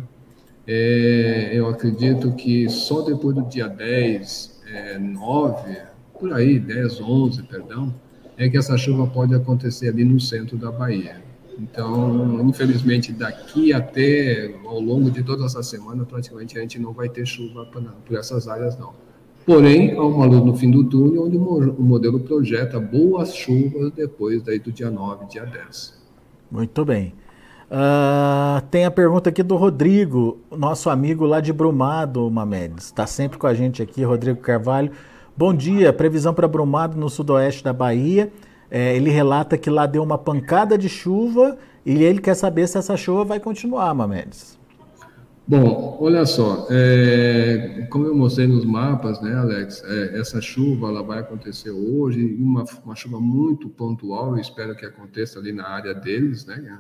É, 0.67 1.53
eu 1.55 1.69
acredito 1.69 2.33
que 2.33 2.69
só 2.69 3.03
depois 3.03 3.37
do 3.37 3.43
dia 3.49 3.69
10, 3.69 4.63
é, 4.67 4.99
9, 4.99 5.77
por 6.19 6.33
aí, 6.33 6.59
10, 6.59 7.01
11, 7.01 7.43
perdão, 7.45 7.95
é 8.37 8.49
que 8.49 8.59
essa 8.59 8.77
chuva 8.77 9.07
pode 9.07 9.33
acontecer 9.33 9.91
ali 9.91 10.05
no 10.05 10.19
centro 10.19 10.57
da 10.57 10.73
Bahia. 10.73 11.24
Então, 11.59 12.41
infelizmente, 12.49 13.13
daqui 13.13 13.73
até 13.73 14.55
ao 14.65 14.81
longo 14.81 15.11
de 15.11 15.23
toda 15.23 15.45
essa 15.45 15.63
semana, 15.63 16.05
praticamente 16.05 16.59
a 16.59 16.61
gente 16.61 16.79
não 16.79 16.93
vai 16.93 17.09
ter 17.09 17.27
chuva 17.27 17.67
por 18.07 18.17
essas 18.17 18.49
áreas, 18.49 18.79
não. 18.79 18.93
Porém, 19.47 19.95
há 19.95 20.03
uma 20.03 20.25
luz 20.25 20.43
no 20.43 20.57
fim 20.57 20.71
do 20.71 20.85
túnel, 20.85 21.27
onde 21.27 21.37
o 21.37 21.83
modelo 21.83 22.19
projeta 22.19 22.81
boas 22.81 23.35
chuvas 23.35 23.93
depois 23.93 24.43
daí 24.43 24.59
do 24.59 24.73
dia 24.73 24.91
9, 24.91 25.27
dia 25.27 25.45
10. 25.45 26.03
Muito 26.51 26.85
bem. 26.85 27.15
Uh, 27.71 28.61
tem 28.71 28.85
a 28.85 28.91
pergunta 28.91 29.31
aqui 29.31 29.43
do 29.43 29.57
Rodrigo, 29.57 30.39
nosso 30.51 30.89
amigo 30.89 31.27
lá 31.27 31.41
de 31.41 31.53
Brumado, 31.53 32.31
Mamedes. 32.31 32.87
Está 32.87 33.07
sempre 33.07 33.37
com 33.37 33.47
a 33.47 33.55
gente 33.55 33.83
aqui, 33.83 34.03
Rodrigo 34.03 34.41
Carvalho. 34.41 34.93
Bom 35.37 35.53
dia, 35.53 35.93
previsão 35.93 36.33
para 36.33 36.49
Brumado 36.49 36.97
no 36.97 37.11
sudoeste 37.11 37.63
da 37.65 37.73
Bahia. 37.73 38.33
É, 38.77 38.97
ele 38.97 39.09
relata 39.09 39.57
que 39.57 39.71
lá 39.71 39.87
deu 39.87 40.03
uma 40.03 40.19
pancada 40.19 40.77
de 40.77 40.89
chuva 40.89 41.57
e 41.87 42.03
ele 42.03 42.19
quer 42.21 42.35
saber 42.35 42.67
se 42.67 42.77
essa 42.77 42.97
chuva 42.97 43.23
vai 43.23 43.39
continuar, 43.39 43.95
Mamedes. 43.95 44.59
Bom, 45.47 45.97
olha 46.01 46.27
só, 46.27 46.67
é, 46.69 47.87
como 47.89 48.05
eu 48.07 48.17
mostrei 48.17 48.49
nos 48.49 48.65
mapas, 48.65 49.21
né, 49.21 49.33
Alex, 49.33 49.81
é, 49.87 50.19
essa 50.19 50.41
chuva 50.41 50.89
ela 50.89 51.05
vai 51.05 51.21
acontecer 51.21 51.71
hoje, 51.71 52.35
uma, 52.37 52.65
uma 52.85 52.97
chuva 52.97 53.21
muito 53.21 53.69
pontual, 53.69 54.35
eu 54.35 54.41
espero 54.41 54.75
que 54.75 54.85
aconteça 54.85 55.39
ali 55.39 55.53
na 55.53 55.69
área 55.69 55.95
deles, 55.95 56.45
né, 56.45 56.77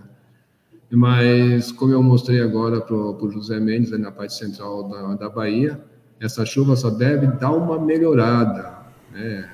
mas 0.90 1.70
como 1.70 1.92
eu 1.92 2.02
mostrei 2.02 2.40
agora 2.40 2.80
para 2.80 2.96
o 2.96 3.30
José 3.30 3.60
Mendes, 3.60 3.92
na 3.92 4.10
parte 4.10 4.34
central 4.34 4.88
da, 4.88 5.14
da 5.14 5.28
Bahia, 5.30 5.80
essa 6.18 6.44
chuva 6.44 6.74
só 6.74 6.90
deve 6.90 7.28
dar 7.28 7.52
uma 7.52 7.78
melhorada, 7.78 8.78
né, 9.12 9.53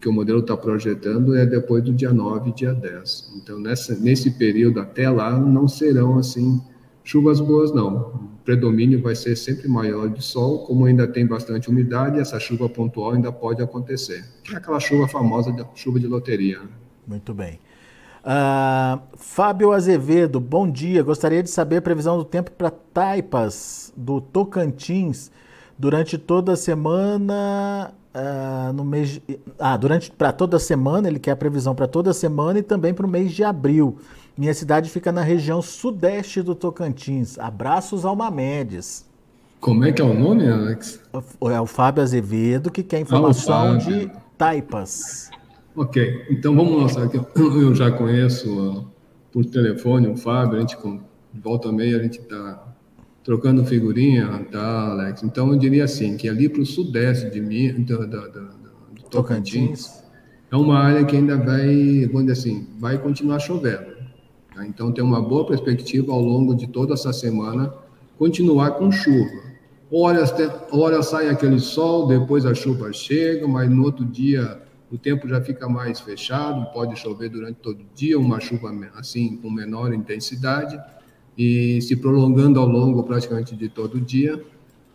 que 0.00 0.08
o 0.08 0.12
modelo 0.12 0.40
está 0.40 0.56
projetando 0.56 1.36
é 1.36 1.44
depois 1.44 1.82
do 1.82 1.92
dia 1.92 2.12
9 2.12 2.50
e 2.50 2.52
dia 2.52 2.72
10. 2.72 3.32
Então, 3.36 3.58
nessa, 3.58 3.94
nesse 3.96 4.30
período 4.30 4.80
até 4.80 5.10
lá, 5.10 5.38
não 5.38 5.66
serão 5.66 6.18
assim 6.18 6.60
chuvas 7.02 7.40
boas, 7.40 7.72
não. 7.72 7.96
O 7.96 8.28
predomínio 8.44 9.02
vai 9.02 9.14
ser 9.14 9.34
sempre 9.34 9.66
maior 9.66 10.08
de 10.08 10.22
sol, 10.22 10.64
como 10.66 10.84
ainda 10.84 11.06
tem 11.06 11.26
bastante 11.26 11.68
umidade, 11.68 12.20
essa 12.20 12.38
chuva 12.38 12.68
pontual 12.68 13.12
ainda 13.12 13.32
pode 13.32 13.62
acontecer. 13.62 14.24
Que 14.44 14.54
é 14.54 14.58
aquela 14.58 14.78
chuva 14.78 15.08
famosa, 15.08 15.50
da 15.52 15.66
chuva 15.74 15.98
de 15.98 16.06
loteria. 16.06 16.60
Né? 16.60 16.68
Muito 17.06 17.34
bem. 17.34 17.58
Uh, 18.18 19.00
Fábio 19.16 19.72
Azevedo, 19.72 20.38
bom 20.38 20.70
dia. 20.70 21.02
Gostaria 21.02 21.42
de 21.42 21.48
saber 21.48 21.78
a 21.78 21.82
previsão 21.82 22.18
do 22.18 22.24
tempo 22.24 22.50
para 22.50 22.70
Taipas, 22.70 23.92
do 23.96 24.20
Tocantins, 24.20 25.30
durante 25.78 26.18
toda 26.18 26.52
a 26.52 26.56
semana 26.56 27.94
uh, 28.18 28.72
no 28.72 28.84
mês. 28.84 29.20
Ah, 29.58 29.76
durante 29.76 30.10
para 30.10 30.32
toda 30.32 30.58
semana, 30.58 31.08
ele 31.08 31.18
quer 31.18 31.32
a 31.32 31.36
previsão 31.36 31.74
para 31.74 31.86
toda 31.86 32.12
semana 32.12 32.58
e 32.58 32.62
também 32.62 32.92
para 32.92 33.06
o 33.06 33.08
mês 33.08 33.32
de 33.32 33.44
abril. 33.44 33.98
Minha 34.36 34.54
cidade 34.54 34.90
fica 34.90 35.10
na 35.10 35.22
região 35.22 35.62
sudeste 35.62 36.42
do 36.42 36.54
Tocantins. 36.54 37.38
Abraços 37.38 38.04
Alma 38.04 38.30
Mendes. 38.30 39.06
Como 39.60 39.84
é 39.84 39.90
que 39.90 40.00
é 40.00 40.04
o 40.04 40.14
nome, 40.14 40.48
Alex? 40.48 41.00
É 41.40 41.60
o 41.60 41.66
Fábio 41.66 42.02
Azevedo 42.02 42.70
que 42.70 42.82
quer 42.82 43.00
informação 43.00 43.72
ah, 43.72 43.76
de 43.76 44.10
Taipas. 44.36 45.30
Ok, 45.74 46.26
então 46.30 46.54
vamos 46.54 46.96
aqui. 46.96 47.18
Eu 47.36 47.74
já 47.74 47.90
conheço 47.90 48.78
uh, 48.78 48.86
por 49.32 49.44
telefone 49.44 50.06
o 50.06 50.16
Fábio, 50.16 50.58
a 50.58 50.60
gente 50.60 50.76
volta 51.34 51.72
meia 51.72 51.98
a 51.98 52.02
gente 52.02 52.20
está 52.20 52.64
trocando 53.24 53.64
figurinha, 53.64 54.46
tá, 54.50 54.90
Alex? 54.90 55.22
Então 55.22 55.52
eu 55.52 55.58
diria 55.58 55.84
assim, 55.84 56.16
que 56.16 56.28
ali 56.28 56.48
para 56.48 56.62
o 56.62 56.66
sudeste 56.66 57.30
de 57.30 57.40
mim, 57.40 57.72
do, 57.82 57.98
do, 58.06 58.06
do, 58.06 58.40
do 58.94 59.02
Tocantins, 59.10 60.02
é 60.50 60.56
uma 60.56 60.78
área 60.78 61.04
que 61.04 61.14
ainda 61.16 61.36
vai, 61.36 62.06
vamos 62.06 62.26
dizer 62.26 62.32
assim, 62.32 62.66
vai 62.78 62.96
continuar 62.96 63.38
chovendo. 63.38 63.98
Tá? 64.54 64.66
Então 64.66 64.92
tem 64.92 65.04
uma 65.04 65.20
boa 65.20 65.46
perspectiva 65.46 66.12
ao 66.12 66.20
longo 66.20 66.54
de 66.54 66.66
toda 66.66 66.94
essa 66.94 67.12
semana 67.12 67.72
continuar 68.18 68.72
com 68.72 68.90
chuva. 68.90 69.48
Horas, 69.90 70.34
horas 70.70 71.06
sai 71.06 71.28
aquele 71.28 71.58
sol, 71.58 72.06
depois 72.06 72.44
a 72.44 72.54
chuva 72.54 72.92
chega, 72.92 73.46
mas 73.46 73.70
no 73.70 73.84
outro 73.84 74.04
dia 74.04 74.60
o 74.90 74.96
tempo 74.96 75.28
já 75.28 75.40
fica 75.40 75.68
mais 75.68 76.00
fechado, 76.00 76.72
pode 76.72 76.98
chover 76.98 77.28
durante 77.28 77.56
todo 77.56 77.80
o 77.80 77.86
dia, 77.94 78.18
uma 78.18 78.40
chuva 78.40 78.74
assim 78.94 79.36
com 79.36 79.50
menor 79.50 79.92
intensidade 79.92 80.78
e 81.38 81.80
se 81.80 81.94
prolongando 81.94 82.58
ao 82.58 82.66
longo 82.66 83.04
praticamente 83.04 83.54
de 83.54 83.68
todo 83.68 83.94
o 83.94 84.00
dia. 84.00 84.42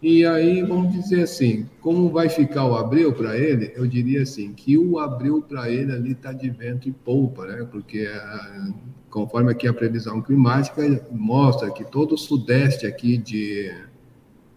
E 0.02 0.26
aí, 0.26 0.62
vamos 0.62 0.92
dizer 0.92 1.22
assim, 1.22 1.66
como 1.80 2.10
vai 2.10 2.28
ficar 2.28 2.66
o 2.66 2.76
abril 2.76 3.14
para 3.14 3.38
ele? 3.38 3.72
Eu 3.74 3.88
diria 3.88 4.24
assim, 4.24 4.52
que 4.52 4.78
o 4.78 5.00
abril 5.00 5.42
para 5.42 5.70
ele 5.70 5.94
ali 5.94 6.12
está 6.12 6.34
de 6.34 6.50
vento 6.50 6.90
e 6.90 6.92
polpa, 6.92 7.46
né? 7.46 7.66
Porque 7.72 8.06
ah, 8.14 8.74
conforme 9.10 9.50
aqui 9.50 9.66
a 9.66 9.74
previsão 9.74 10.22
climática 10.22 10.82
mostra 11.10 11.72
que 11.72 11.86
todo 11.86 12.16
o 12.16 12.18
sudeste 12.18 12.86
aqui 12.86 13.16
de, 13.16 13.74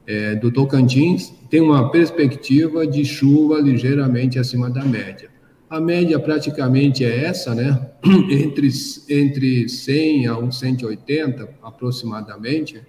é, 0.04 0.34
do 0.34 0.50
Tocantins 0.50 1.32
tem 1.48 1.60
uma 1.60 1.92
perspectiva 1.92 2.84
de 2.84 3.04
chuva 3.04 3.60
ligeiramente 3.60 4.40
acima 4.40 4.68
da 4.68 4.84
média. 4.84 5.30
A 5.70 5.80
média 5.80 6.18
praticamente 6.18 7.04
é 7.04 7.24
essa, 7.24 7.54
né? 7.54 7.88
Entre, 8.30 8.70
entre 9.08 9.68
100 9.68 10.28
a 10.28 10.50
180 10.50 11.48
aproximadamente. 11.62 12.82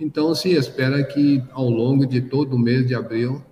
Então, 0.00 0.34
se 0.34 0.52
espera 0.52 1.02
que 1.04 1.42
ao 1.52 1.68
longo 1.68 2.06
de 2.06 2.22
todo 2.22 2.56
o 2.56 2.58
mês 2.58 2.86
de 2.86 2.94
abril, 2.94 3.42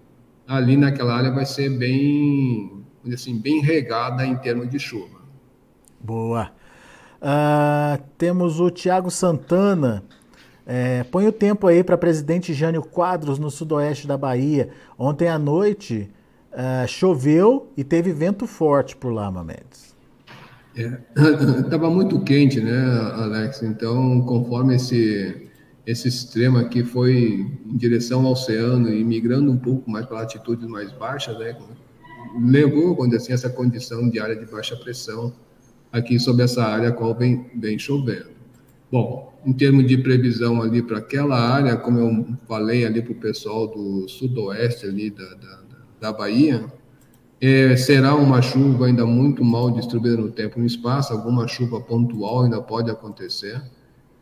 ali 0.46 0.76
naquela 0.76 1.14
área 1.14 1.30
vai 1.30 1.46
ser 1.46 1.70
bem, 1.70 2.82
assim, 3.12 3.38
bem 3.38 3.60
regada 3.60 4.26
em 4.26 4.34
termos 4.36 4.68
de 4.70 4.78
chuva. 4.78 5.20
Boa. 6.00 6.50
Uh, 7.20 8.02
temos 8.16 8.58
o 8.58 8.70
Tiago 8.70 9.10
Santana. 9.10 10.02
É, 10.66 11.04
põe 11.04 11.26
o 11.26 11.32
tempo 11.32 11.66
aí 11.66 11.82
para 11.84 11.98
presidente 11.98 12.54
Jânio 12.54 12.82
Quadros 12.82 13.38
no 13.38 13.50
sudoeste 13.50 14.06
da 14.06 14.16
Bahia. 14.16 14.70
Ontem 14.98 15.28
à 15.28 15.38
noite 15.38 16.10
uh, 16.52 16.88
choveu 16.88 17.70
e 17.76 17.84
teve 17.84 18.12
vento 18.12 18.46
forte 18.46 18.96
por 18.96 19.12
lá, 19.12 19.30
Mamedes. 19.30 19.94
Estava 21.58 21.86
é, 21.86 21.90
muito 21.94 22.20
quente, 22.20 22.60
né, 22.60 22.78
Alex? 23.14 23.62
Então, 23.62 24.22
conforme 24.22 24.76
esse, 24.76 25.50
esse 25.86 26.08
extremo 26.08 26.58
aqui 26.58 26.82
foi 26.82 27.46
em 27.66 27.76
direção 27.76 28.26
ao 28.26 28.32
oceano 28.32 28.92
e 28.92 29.04
migrando 29.04 29.50
um 29.50 29.58
pouco 29.58 29.90
mais 29.90 30.06
para 30.06 30.18
latitudes 30.18 30.68
mais 30.68 30.92
baixas, 30.92 31.38
né, 31.38 31.56
levou, 32.42 32.94
quando 32.94 33.16
assim, 33.16 33.32
essa 33.32 33.50
condição 33.50 34.08
de 34.08 34.20
área 34.20 34.36
de 34.36 34.50
baixa 34.50 34.76
pressão 34.76 35.32
aqui 35.92 36.18
sobre 36.18 36.44
essa 36.44 36.64
área 36.64 36.92
qual 36.92 37.14
vem, 37.14 37.50
vem 37.56 37.78
chovendo. 37.78 38.30
Bom, 38.90 39.32
em 39.44 39.52
termos 39.52 39.86
de 39.86 39.96
previsão 39.98 40.60
ali 40.60 40.82
para 40.82 40.98
aquela 40.98 41.38
área, 41.38 41.76
como 41.76 41.98
eu 41.98 42.26
falei 42.46 42.84
ali 42.84 43.02
para 43.02 43.12
o 43.12 43.16
pessoal 43.16 43.66
do 43.68 44.08
sudoeste 44.08 44.86
ali 44.86 45.10
da, 45.10 45.34
da 45.34 45.60
da 46.00 46.12
Bahia, 46.12 46.64
é, 47.40 47.74
será 47.74 48.14
uma 48.14 48.42
chuva 48.42 48.86
ainda 48.86 49.06
muito 49.06 49.42
mal 49.42 49.70
distribuída 49.70 50.18
no 50.18 50.30
tempo 50.30 50.58
e 50.58 50.60
no 50.60 50.66
espaço, 50.66 51.12
alguma 51.12 51.48
chuva 51.48 51.80
pontual 51.80 52.42
ainda 52.42 52.60
pode 52.60 52.90
acontecer. 52.90 53.60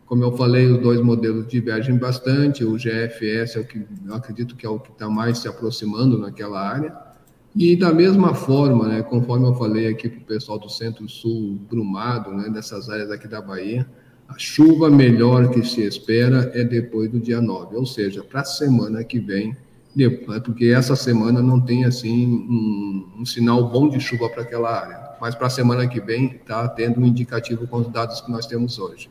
Como 0.07 0.23
eu 0.23 0.37
falei, 0.37 0.67
os 0.67 0.81
dois 0.81 1.01
modelos 1.01 1.49
divergem 1.49 1.99
bastante, 1.99 2.65
o 2.65 2.77
GFS 2.77 3.57
é 3.57 3.61
o 3.61 3.67
que 3.67 3.85
eu 4.07 4.15
acredito 4.15 4.57
que 4.57 4.65
é 4.65 4.69
o 4.69 4.79
que 4.79 4.91
está 4.91 5.09
mais 5.09 5.39
se 5.39 5.49
aproximando 5.49 6.17
naquela 6.17 6.61
área. 6.61 6.97
E 7.57 7.75
da 7.75 7.93
mesma 7.93 8.35
forma, 8.35 8.87
né, 8.87 9.03
conforme 9.03 9.47
eu 9.47 9.55
falei 9.55 9.89
aqui 9.89 10.09
para 10.09 10.21
o 10.21 10.25
pessoal 10.25 10.59
do 10.59 10.69
Centro-Sul 10.69 11.59
Brumado, 11.69 12.33
né, 12.33 12.49
dessas 12.49 12.89
áreas 12.89 13.11
aqui 13.11 13.27
da 13.27 13.43
Bahia, 13.43 13.87
a 14.29 14.39
chuva 14.39 14.89
melhor 14.89 15.51
que 15.51 15.63
se 15.67 15.83
espera 15.83 16.53
é 16.55 16.63
depois 16.63 17.11
do 17.11 17.19
dia 17.19 17.41
9, 17.41 17.77
ou 17.77 17.85
seja, 17.85 18.23
para 18.23 18.43
a 18.43 18.45
semana 18.45 19.03
que 19.03 19.19
vem, 19.19 19.57
porque 20.45 20.67
essa 20.67 20.95
semana 20.95 21.43
não 21.43 21.61
tem 21.61 21.85
assim 21.85 22.27
um, 22.27 23.21
um 23.21 23.27
sinal 23.27 23.69
bom 23.69 23.89
de 23.89 23.99
chuva 23.99 24.29
para 24.29 24.43
aquela 24.43 24.71
área. 24.71 25.09
Mas 25.21 25.35
para 25.35 25.49
a 25.49 25.51
semana 25.51 25.89
que 25.89 26.01
vem 26.01 26.37
está 26.37 26.69
tendo 26.69 27.01
um 27.01 27.07
indicativo 27.07 27.67
com 27.67 27.79
os 27.79 27.89
dados 27.89 28.21
que 28.21 28.31
nós 28.31 28.47
temos 28.47 28.79
hoje. 28.79 29.11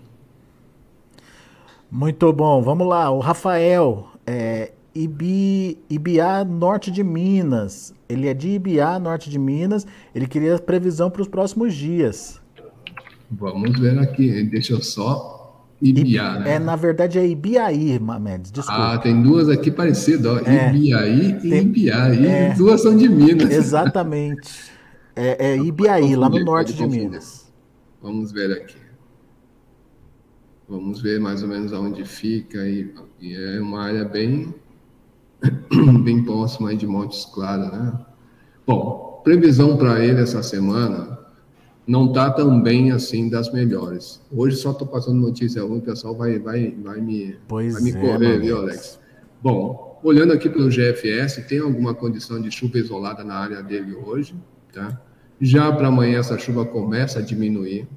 Muito 1.92 2.32
bom, 2.32 2.62
vamos 2.62 2.88
lá. 2.88 3.10
O 3.12 3.20
Rafael, 3.20 4.08
é, 4.26 4.72
Ibi, 4.96 5.78
Ibiá, 5.90 6.44
norte 6.44 6.90
de 6.90 7.04
Minas. 7.04 7.94
Ele 8.10 8.28
é 8.28 8.34
de 8.34 8.50
Ibiá, 8.50 8.98
norte 9.00 9.30
de 9.30 9.38
Minas. 9.38 9.86
Ele 10.14 10.28
queria 10.28 10.58
previsão 10.58 11.10
para 11.10 11.22
os 11.22 11.28
próximos 11.28 11.74
dias. 11.76 12.42
Vamos 13.30 13.80
ver 13.80 14.00
aqui. 14.00 14.44
Deixa 14.44 14.74
eu 14.74 14.82
só 14.82 15.37
Ibiá, 15.82 16.40
né? 16.40 16.56
É, 16.56 16.60
na 16.60 16.76
verdade 16.76 17.20
é 17.20 17.28
Ibiaí, 17.28 18.00
Mamedes, 18.00 18.52
desculpa. 18.52 18.94
Ah, 18.94 18.98
tem 18.98 19.22
duas 19.22 19.48
aqui 19.48 19.70
parecidas, 19.70 20.26
ó. 20.26 20.40
É, 20.40 20.70
Ibiaí 20.74 21.30
e 21.30 21.50
tem, 21.50 21.62
Ibiaí. 21.62 22.26
É, 22.26 22.54
duas 22.56 22.82
são 22.82 22.98
de 22.98 23.08
Minas. 23.08 23.52
Exatamente. 23.52 24.72
É, 25.16 25.52
é 25.52 25.58
Ibiaí, 25.58 26.16
lá 26.16 26.30
no 26.30 26.44
norte 26.44 26.74
de 26.74 26.88
Minas. 26.88 27.52
Vamos 28.02 28.32
ver 28.32 28.52
aqui. 28.52 28.76
Vamos 30.68 31.02
ver 31.02 31.20
mais 31.20 31.44
ou 31.44 31.50
menos 31.50 31.72
aonde 31.72 32.04
fica. 32.06 32.58
E, 32.68 32.92
e 33.22 33.36
é 33.36 33.62
uma 33.62 33.84
área 33.84 34.04
bem, 34.04 34.54
bem 36.04 36.24
próxima 36.24 36.76
de 36.76 36.88
Montes 36.88 37.26
Claros, 37.26 37.72
né? 37.72 37.94
Bom, 38.66 39.22
previsão 39.24 39.78
para 39.78 40.04
ele 40.04 40.22
essa 40.22 40.42
semana 40.42 41.17
não 41.88 42.08
está 42.08 42.30
tão 42.30 42.62
bem 42.62 42.92
assim 42.92 43.30
das 43.30 43.52
melhores. 43.52 44.22
Hoje 44.30 44.58
só 44.58 44.72
estou 44.72 44.86
passando 44.86 45.22
notícia 45.22 45.64
ruim, 45.64 45.80
o 45.80 45.82
pessoal 45.82 46.14
vai, 46.14 46.38
vai, 46.38 46.72
vai 46.72 47.00
me, 47.00 47.38
pois 47.48 47.74
vai 47.74 47.82
me 47.82 47.92
é, 47.92 47.94
correr, 47.94 48.40
viu, 48.40 48.58
Alex? 48.58 49.00
Bom, 49.42 49.98
olhando 50.04 50.34
aqui 50.34 50.50
pelo 50.50 50.70
GFS, 50.70 51.46
tem 51.48 51.60
alguma 51.60 51.94
condição 51.94 52.42
de 52.42 52.52
chuva 52.52 52.78
isolada 52.78 53.24
na 53.24 53.36
área 53.36 53.64
dele 53.64 53.96
hoje, 53.96 54.36
tá? 54.74 55.02
Já 55.40 55.72
para 55.72 55.88
amanhã 55.88 56.20
essa 56.20 56.38
chuva 56.38 56.66
começa 56.66 57.20
a 57.20 57.22
diminuir. 57.22 57.88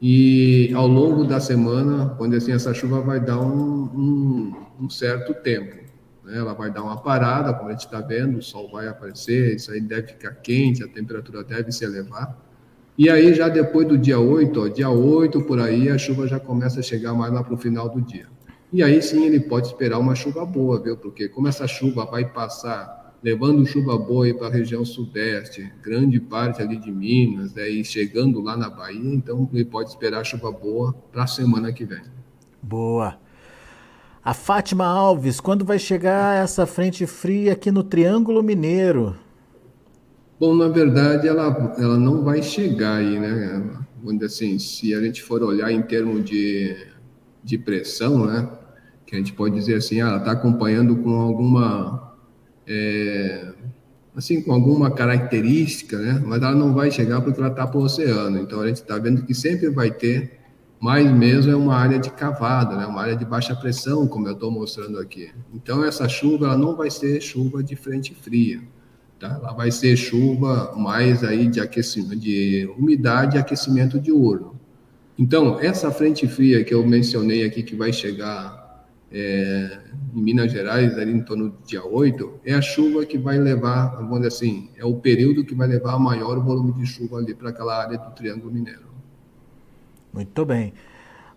E 0.00 0.72
ao 0.74 0.86
longo 0.86 1.24
da 1.24 1.40
semana, 1.40 2.14
quando 2.18 2.34
assim, 2.34 2.52
essa 2.52 2.74
chuva 2.74 3.00
vai 3.00 3.18
dar 3.18 3.40
um, 3.40 3.84
um, 3.84 4.54
um 4.80 4.90
certo 4.90 5.32
tempo. 5.34 5.76
Né? 6.24 6.38
Ela 6.38 6.52
vai 6.52 6.70
dar 6.70 6.82
uma 6.82 6.96
parada, 6.96 7.54
como 7.54 7.68
a 7.68 7.72
gente 7.72 7.86
está 7.86 8.00
vendo, 8.00 8.38
o 8.38 8.42
sol 8.42 8.70
vai 8.70 8.86
aparecer, 8.86 9.56
isso 9.56 9.72
aí 9.72 9.80
deve 9.80 10.08
ficar 10.08 10.34
quente, 10.34 10.84
a 10.84 10.88
temperatura 10.88 11.42
deve 11.42 11.72
se 11.72 11.84
elevar 11.84 12.51
e 13.02 13.10
aí, 13.10 13.34
já 13.34 13.48
depois 13.48 13.88
do 13.88 13.98
dia 13.98 14.20
8, 14.20 14.60
ó, 14.60 14.68
dia 14.68 14.88
8 14.88 15.42
por 15.42 15.58
aí, 15.58 15.88
a 15.88 15.98
chuva 15.98 16.28
já 16.28 16.38
começa 16.38 16.78
a 16.78 16.82
chegar 16.84 17.12
mais 17.14 17.32
lá 17.32 17.42
para 17.42 17.52
o 17.52 17.58
final 17.58 17.88
do 17.88 18.00
dia. 18.00 18.28
E 18.72 18.80
aí 18.80 19.02
sim 19.02 19.26
ele 19.26 19.40
pode 19.40 19.66
esperar 19.66 19.98
uma 19.98 20.14
chuva 20.14 20.46
boa, 20.46 20.80
viu? 20.80 20.96
Porque 20.96 21.28
como 21.28 21.48
essa 21.48 21.66
chuva 21.66 22.06
vai 22.06 22.24
passar, 22.24 23.16
levando 23.20 23.66
chuva 23.66 23.98
boa 23.98 24.32
para 24.32 24.46
a 24.46 24.50
região 24.50 24.84
sudeste, 24.84 25.68
grande 25.82 26.20
parte 26.20 26.62
ali 26.62 26.76
de 26.76 26.92
Minas, 26.92 27.52
né, 27.54 27.68
e 27.68 27.84
chegando 27.84 28.40
lá 28.40 28.56
na 28.56 28.70
Bahia, 28.70 29.16
então 29.16 29.50
ele 29.52 29.64
pode 29.64 29.90
esperar 29.90 30.22
chuva 30.22 30.52
boa 30.52 30.94
para 31.10 31.24
a 31.24 31.26
semana 31.26 31.72
que 31.72 31.84
vem. 31.84 32.02
Boa. 32.62 33.18
A 34.24 34.32
Fátima 34.32 34.86
Alves, 34.86 35.40
quando 35.40 35.64
vai 35.64 35.80
chegar 35.80 36.40
essa 36.40 36.66
frente 36.66 37.04
fria 37.04 37.54
aqui 37.54 37.72
no 37.72 37.82
Triângulo 37.82 38.44
Mineiro? 38.44 39.16
Bom, 40.42 40.56
na 40.56 40.66
verdade, 40.66 41.28
ela, 41.28 41.72
ela 41.78 41.96
não 41.96 42.24
vai 42.24 42.42
chegar 42.42 42.96
aí, 42.96 43.16
né? 43.16 43.62
Vamos 44.02 44.24
assim, 44.24 44.58
se 44.58 44.92
a 44.92 45.00
gente 45.00 45.22
for 45.22 45.40
olhar 45.40 45.70
em 45.70 45.80
termos 45.82 46.24
de, 46.24 46.76
de 47.44 47.56
pressão, 47.56 48.26
né? 48.26 48.48
Que 49.06 49.14
a 49.14 49.18
gente 49.18 49.32
pode 49.34 49.54
dizer 49.54 49.76
assim, 49.76 50.00
ah, 50.00 50.08
ela 50.08 50.16
está 50.16 50.32
acompanhando 50.32 50.96
com 50.96 51.14
alguma, 51.14 52.12
é, 52.66 53.52
assim, 54.16 54.42
com 54.42 54.52
alguma 54.52 54.90
característica, 54.90 55.96
né? 55.96 56.20
Mas 56.26 56.42
ela 56.42 56.56
não 56.56 56.74
vai 56.74 56.90
chegar 56.90 57.20
porque 57.20 57.38
ela 57.38 57.50
está 57.50 57.64
para 57.64 57.78
o 57.78 57.84
oceano. 57.84 58.40
Então, 58.40 58.62
a 58.62 58.66
gente 58.66 58.78
está 58.78 58.98
vendo 58.98 59.24
que 59.24 59.34
sempre 59.36 59.70
vai 59.70 59.92
ter, 59.92 60.40
mais 60.80 61.08
mesmo 61.08 61.52
é 61.52 61.54
uma 61.54 61.76
área 61.76 62.00
de 62.00 62.10
cavada, 62.10 62.74
né? 62.74 62.84
Uma 62.84 63.02
área 63.02 63.14
de 63.14 63.24
baixa 63.24 63.54
pressão, 63.54 64.08
como 64.08 64.26
eu 64.26 64.32
estou 64.32 64.50
mostrando 64.50 64.98
aqui. 64.98 65.30
Então, 65.54 65.84
essa 65.84 66.08
chuva, 66.08 66.46
ela 66.46 66.58
não 66.58 66.74
vai 66.74 66.90
ser 66.90 67.20
chuva 67.20 67.62
de 67.62 67.76
frente 67.76 68.12
fria 68.12 68.60
Tá? 69.22 69.38
Ela 69.40 69.52
vai 69.52 69.70
ser 69.70 69.96
chuva 69.96 70.74
mais 70.76 71.22
aí 71.22 71.46
de 71.46 71.60
aquecimento, 71.60 72.16
de 72.16 72.68
umidade 72.76 73.36
e 73.36 73.38
aquecimento 73.38 74.00
diurno. 74.00 74.58
Então, 75.16 75.60
essa 75.60 75.92
frente 75.92 76.26
fria 76.26 76.64
que 76.64 76.74
eu 76.74 76.84
mencionei 76.84 77.44
aqui, 77.44 77.62
que 77.62 77.76
vai 77.76 77.92
chegar 77.92 78.84
é, 79.12 79.78
em 80.12 80.20
Minas 80.20 80.50
Gerais, 80.50 80.98
ali 80.98 81.12
em 81.12 81.22
torno 81.22 81.50
do 81.50 81.64
dia 81.64 81.86
8, 81.86 82.40
é 82.44 82.52
a 82.52 82.60
chuva 82.60 83.06
que 83.06 83.16
vai 83.16 83.38
levar, 83.38 83.94
vamos 83.94 84.22
dizer 84.22 84.28
assim, 84.28 84.68
é 84.76 84.84
o 84.84 84.96
período 84.96 85.44
que 85.44 85.54
vai 85.54 85.68
levar 85.68 85.96
maior 86.00 86.40
volume 86.40 86.72
de 86.72 86.84
chuva 86.84 87.18
ali 87.18 87.32
para 87.32 87.50
aquela 87.50 87.80
área 87.80 87.98
do 87.98 88.10
Triângulo 88.16 88.52
Mineiro. 88.52 88.90
Muito 90.12 90.44
bem. 90.44 90.72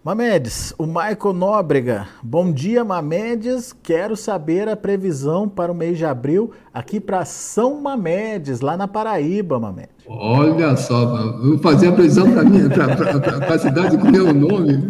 Mamedes, 0.05 0.71
o 0.77 0.85
Michael 0.85 1.33
Nóbrega. 1.33 2.07
Bom 2.21 2.51
dia, 2.51 2.83
Mamedes. 2.83 3.73
Quero 3.73 4.15
saber 4.15 4.69
a 4.69 4.75
previsão 4.75 5.49
para 5.49 5.71
o 5.71 5.75
mês 5.75 5.97
de 5.97 6.05
abril 6.05 6.51
aqui 6.71 6.99
para 6.99 7.25
São 7.25 7.81
Mamedes, 7.81 8.61
lá 8.61 8.77
na 8.77 8.87
Paraíba, 8.87 9.59
Mamedes. 9.59 10.05
Olha 10.07 10.77
só, 10.77 11.39
vou 11.41 11.57
fazer 11.57 11.87
a 11.87 11.93
previsão 11.93 12.31
para 12.31 12.43
mim, 12.43 12.69
para 12.69 13.55
a 13.55 13.57
cidade 13.57 13.97
com 13.97 14.11
meu 14.11 14.31
nome. 14.31 14.87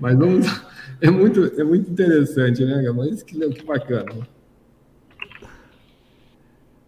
Mas 0.00 0.18
vamos. 0.18 0.62
É 1.00 1.08
muito, 1.08 1.44
é 1.44 1.62
muito 1.62 1.88
interessante, 1.88 2.64
né, 2.64 2.90
Mas 2.90 3.22
que, 3.22 3.38
que 3.50 3.64
bacana. 3.64 4.26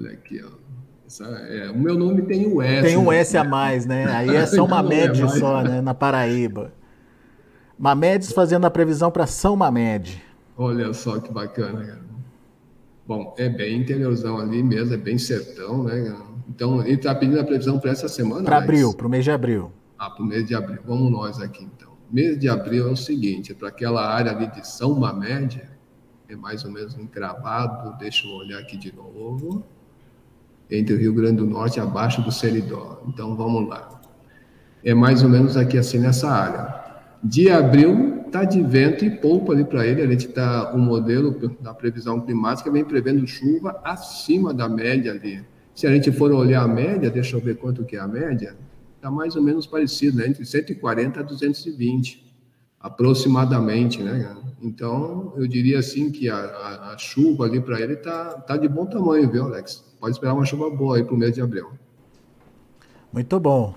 Olha 0.01 0.11
aqui, 0.11 0.43
ó. 0.45 1.25
É, 1.49 1.71
o 1.71 1.79
meu 1.79 1.97
nome 1.97 2.23
tem 2.23 2.45
o 2.45 2.61
S. 2.61 2.89
Tem 2.89 2.97
um 2.97 3.13
né? 3.13 3.19
S 3.19 3.37
a 3.37 3.45
mais, 3.45 3.87
né? 3.87 4.07
Aí 4.07 4.35
é 4.35 4.47
São 4.47 4.67
Mamedes 4.67 5.21
é 5.21 5.29
só, 5.39 5.63
né? 5.63 5.81
Na 5.81 5.95
Paraíba. 5.95 6.82
Mamedes 7.83 8.31
fazendo 8.31 8.65
a 8.65 8.71
previsão 8.71 9.11
para 9.11 9.27
São 9.27 9.57
Mamed. 9.57 10.23
Olha 10.57 10.95
só 10.95 11.19
que 11.19 11.33
bacana, 11.33 11.85
cara. 11.85 12.03
Bom, 13.05 13.35
é 13.37 13.49
bem 13.49 13.81
interiorzão 13.81 14.39
ali 14.39 14.63
mesmo, 14.63 14.95
é 14.95 14.97
bem 14.97 15.19
sertão, 15.19 15.83
né? 15.83 16.01
Cara? 16.05 16.25
Então, 16.49 16.81
ele 16.83 16.95
está 16.95 17.13
pedindo 17.13 17.41
a 17.41 17.45
previsão 17.45 17.81
para 17.81 17.91
essa 17.91 18.07
semana? 18.07 18.45
Para 18.45 18.59
abril, 18.59 18.95
para 18.95 19.09
o 19.09 19.11
mês 19.11 19.25
de 19.25 19.33
abril. 19.33 19.73
Ah, 19.99 20.09
para 20.09 20.23
o 20.23 20.25
mês 20.25 20.47
de 20.47 20.55
abril. 20.55 20.79
Vamos 20.87 21.11
nós 21.11 21.41
aqui, 21.41 21.65
então. 21.65 21.91
Mês 22.09 22.39
de 22.39 22.49
abril 22.49 22.89
é 22.89 22.93
o 22.93 22.97
seguinte, 22.97 23.53
para 23.53 23.67
aquela 23.67 24.07
área 24.15 24.31
ali 24.31 24.47
de 24.47 24.65
São 24.65 24.95
Mamed, 24.95 25.61
é 26.29 26.37
mais 26.37 26.65
ou 26.65 26.71
menos 26.71 26.97
encravado, 26.97 27.99
deixa 27.99 28.29
eu 28.29 28.33
olhar 28.33 28.61
aqui 28.61 28.77
de 28.77 28.95
novo, 28.95 29.65
entre 30.71 30.95
o 30.95 30.99
Rio 30.99 31.13
Grande 31.13 31.39
do 31.39 31.47
Norte 31.47 31.81
abaixo 31.81 32.23
do 32.23 32.31
Seridó. 32.31 33.03
Então, 33.09 33.35
vamos 33.35 33.69
lá. 33.69 34.01
É 34.85 34.95
mais 34.95 35.25
ou 35.25 35.29
menos 35.29 35.57
aqui 35.57 35.77
assim 35.77 35.99
nessa 35.99 36.31
área 36.31 36.82
de 37.23 37.49
abril 37.49 38.23
está 38.27 38.45
de 38.45 38.63
vento 38.63 39.05
e 39.05 39.11
pouco 39.11 39.53
ali 39.53 39.65
para 39.65 39.87
ele. 39.87 40.03
A 40.03 40.07
gente 40.07 40.27
está, 40.27 40.73
o 40.73 40.79
modelo 40.79 41.39
da 41.61 41.73
previsão 41.73 42.21
climática 42.21 42.71
vem 42.71 42.85
prevendo 42.85 43.27
chuva 43.27 43.81
acima 43.85 44.53
da 44.53 44.69
média 44.69 45.13
ali. 45.13 45.45
Se 45.75 45.87
a 45.87 45.91
gente 45.91 46.11
for 46.11 46.33
olhar 46.33 46.63
a 46.63 46.69
média, 46.69 47.11
deixa 47.11 47.37
eu 47.37 47.41
ver 47.41 47.57
quanto 47.57 47.85
que 47.85 47.97
é 47.97 48.01
a 48.01 48.09
média, 48.09 48.57
está 48.97 49.11
mais 49.11 49.37
ou 49.37 49.43
menos 49.43 49.67
parecido, 49.67 50.19
né? 50.19 50.29
entre 50.29 50.45
140 50.45 51.21
a 51.21 51.23
220, 51.23 52.33
aproximadamente, 52.79 54.03
né? 54.03 54.37
Então, 54.61 55.33
eu 55.37 55.47
diria 55.47 55.79
assim 55.79 56.11
que 56.11 56.29
a, 56.29 56.37
a, 56.37 56.93
a 56.93 56.99
chuva 56.99 57.45
ali 57.45 57.61
para 57.61 57.81
ele 57.81 57.95
está 57.95 58.35
tá 58.41 58.57
de 58.57 58.69
bom 58.69 58.87
tamanho, 58.87 59.31
viu, 59.31 59.45
Alex? 59.45 59.85
Pode 59.99 60.15
esperar 60.15 60.35
uma 60.35 60.45
chuva 60.45 60.69
boa 60.71 60.97
aí 60.97 61.05
para 61.05 61.15
o 61.15 61.17
mês 61.17 61.35
de 61.35 61.41
abril. 61.41 61.71
Muito 63.13 63.39
bom. 63.39 63.75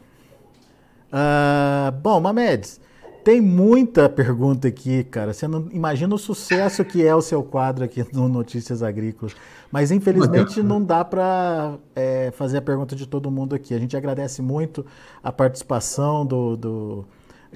Uh, 1.11 1.91
bom, 2.01 2.19
Mamedes, 2.19 2.79
tem 3.25 3.41
muita 3.41 4.07
pergunta 4.07 4.67
aqui, 4.67 5.03
cara. 5.03 5.33
Você 5.33 5.47
não 5.47 5.67
imagina 5.71 6.13
o 6.13 6.17
sucesso 6.17 6.85
que 6.85 7.03
é 7.03 7.15
o 7.15 7.23
seu 7.23 7.41
quadro 7.41 7.83
aqui 7.83 8.05
no 8.13 8.29
Notícias 8.29 8.83
Agrícolas. 8.83 9.35
Mas 9.71 9.89
infelizmente 9.89 10.61
não 10.61 10.79
dá 10.79 11.03
para 11.03 11.73
é, 11.95 12.29
fazer 12.37 12.59
a 12.59 12.61
pergunta 12.61 12.95
de 12.95 13.07
todo 13.07 13.31
mundo 13.31 13.55
aqui. 13.55 13.73
A 13.73 13.79
gente 13.79 13.97
agradece 13.97 14.43
muito 14.43 14.85
a 15.23 15.31
participação 15.31 16.23
do, 16.23 16.55
do 16.55 17.05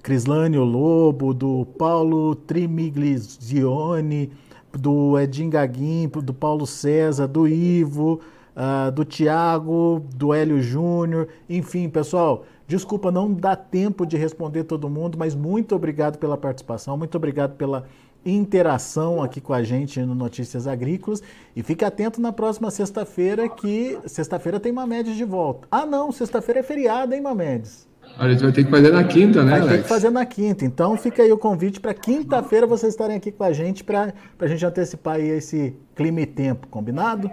Crislânio 0.02 0.64
Lobo, 0.64 1.36
do 1.36 1.68
Paulo 1.78 2.34
Trimiglizione, 2.34 4.32
do 4.74 5.20
Edin 5.20 5.52
Gaguin, 5.52 6.08
do 6.08 6.34
Paulo 6.34 6.66
César, 6.66 7.28
do 7.28 7.48
Ivo, 7.48 8.22
uh, 8.56 8.92
do 8.92 9.06
Tiago, 9.06 10.04
do 10.16 10.34
Hélio 10.34 10.64
Júnior. 10.64 11.28
Enfim, 11.48 11.88
pessoal. 11.90 12.44
Desculpa, 12.70 13.12
não 13.12 13.34
dá 13.34 13.56
tempo 13.56 14.06
de 14.06 14.16
responder 14.16 14.64
todo 14.64 14.88
mundo, 14.88 15.18
mas 15.18 15.34
muito 15.34 15.76
obrigado 15.76 16.20
pela 16.20 16.38
participação, 16.38 16.96
muito 16.96 17.16
obrigado 17.16 17.56
pela 17.56 17.86
interação 18.24 19.24
aqui 19.24 19.42
com 19.42 19.54
a 19.54 19.64
gente 19.64 20.00
no 20.02 20.14
Notícias 20.14 20.68
Agrícolas. 20.68 21.24
E 21.56 21.64
fique 21.64 21.84
atento 21.84 22.22
na 22.22 22.32
próxima 22.32 22.70
sexta-feira, 22.70 23.50
que 23.50 23.98
sexta-feira 24.06 24.60
tem 24.60 24.72
Mamedes 24.72 25.18
de 25.18 25.26
volta. 25.26 25.68
Ah, 25.72 25.84
não, 25.84 26.12
sexta-feira 26.12 26.60
é 26.60 26.64
feriado, 26.64 27.16
hein, 27.16 27.22
Mamedes? 27.22 27.90
A 28.20 28.30
gente 28.30 28.44
vai 28.44 28.52
ter 28.52 28.64
que 28.64 28.70
fazer 28.70 28.92
na 28.92 29.04
quinta, 29.04 29.44
né, 29.44 29.52
Vai 29.52 29.60
Alex? 29.62 29.76
ter 29.76 29.82
que 29.82 29.90
fazer 29.90 30.10
na 30.12 30.26
quinta. 30.28 30.64
Então 30.64 30.96
fica 30.96 31.24
aí 31.24 31.32
o 31.32 31.40
convite 31.40 31.80
para 31.80 31.96
quinta-feira 31.96 32.68
vocês 32.68 32.94
estarem 32.94 33.18
aqui 33.18 33.32
com 33.32 33.44
a 33.44 33.52
gente 33.52 33.84
para 33.84 34.14
a 34.40 34.48
gente 34.48 34.64
antecipar 34.64 35.16
aí 35.16 35.28
esse 35.28 35.76
clima 35.96 36.22
e 36.22 36.28
tempo, 36.28 36.68
combinado? 36.68 37.32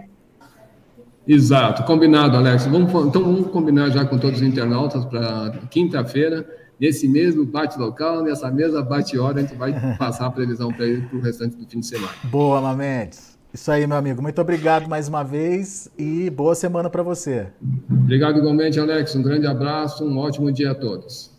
Exato, 1.26 1.82
combinado, 1.84 2.36
Alex. 2.36 2.66
Vamos, 2.66 2.92
então 3.06 3.22
vamos 3.22 3.48
combinar 3.48 3.90
já 3.90 4.04
com 4.04 4.16
todos 4.16 4.40
os 4.40 4.46
internautas 4.46 5.04
para 5.04 5.52
quinta-feira, 5.70 6.46
nesse 6.78 7.08
mesmo 7.08 7.44
bate-local, 7.44 8.22
nessa 8.22 8.50
mesma 8.50 8.82
bate-hora, 8.82 9.38
a 9.38 9.40
gente 9.42 9.54
vai 9.54 9.74
passar 9.98 10.26
a 10.26 10.30
previsão 10.30 10.72
para 10.72 10.86
ele 10.86 11.02
para 11.02 11.18
o 11.18 11.20
restante 11.20 11.56
do 11.56 11.66
fim 11.66 11.80
de 11.80 11.86
semana. 11.86 12.12
Boa, 12.24 12.60
Mamedes. 12.60 13.36
Isso 13.52 13.70
aí, 13.70 13.86
meu 13.86 13.96
amigo. 13.96 14.20
Muito 14.20 14.40
obrigado 14.40 14.86
mais 14.86 15.08
uma 15.08 15.22
vez 15.22 15.90
e 15.98 16.28
boa 16.28 16.54
semana 16.54 16.90
para 16.90 17.02
você. 17.02 17.46
Obrigado 17.90 18.38
igualmente, 18.38 18.78
Alex. 18.78 19.14
Um 19.16 19.22
grande 19.22 19.46
abraço, 19.46 20.04
um 20.04 20.18
ótimo 20.18 20.52
dia 20.52 20.72
a 20.72 20.74
todos. 20.74 21.35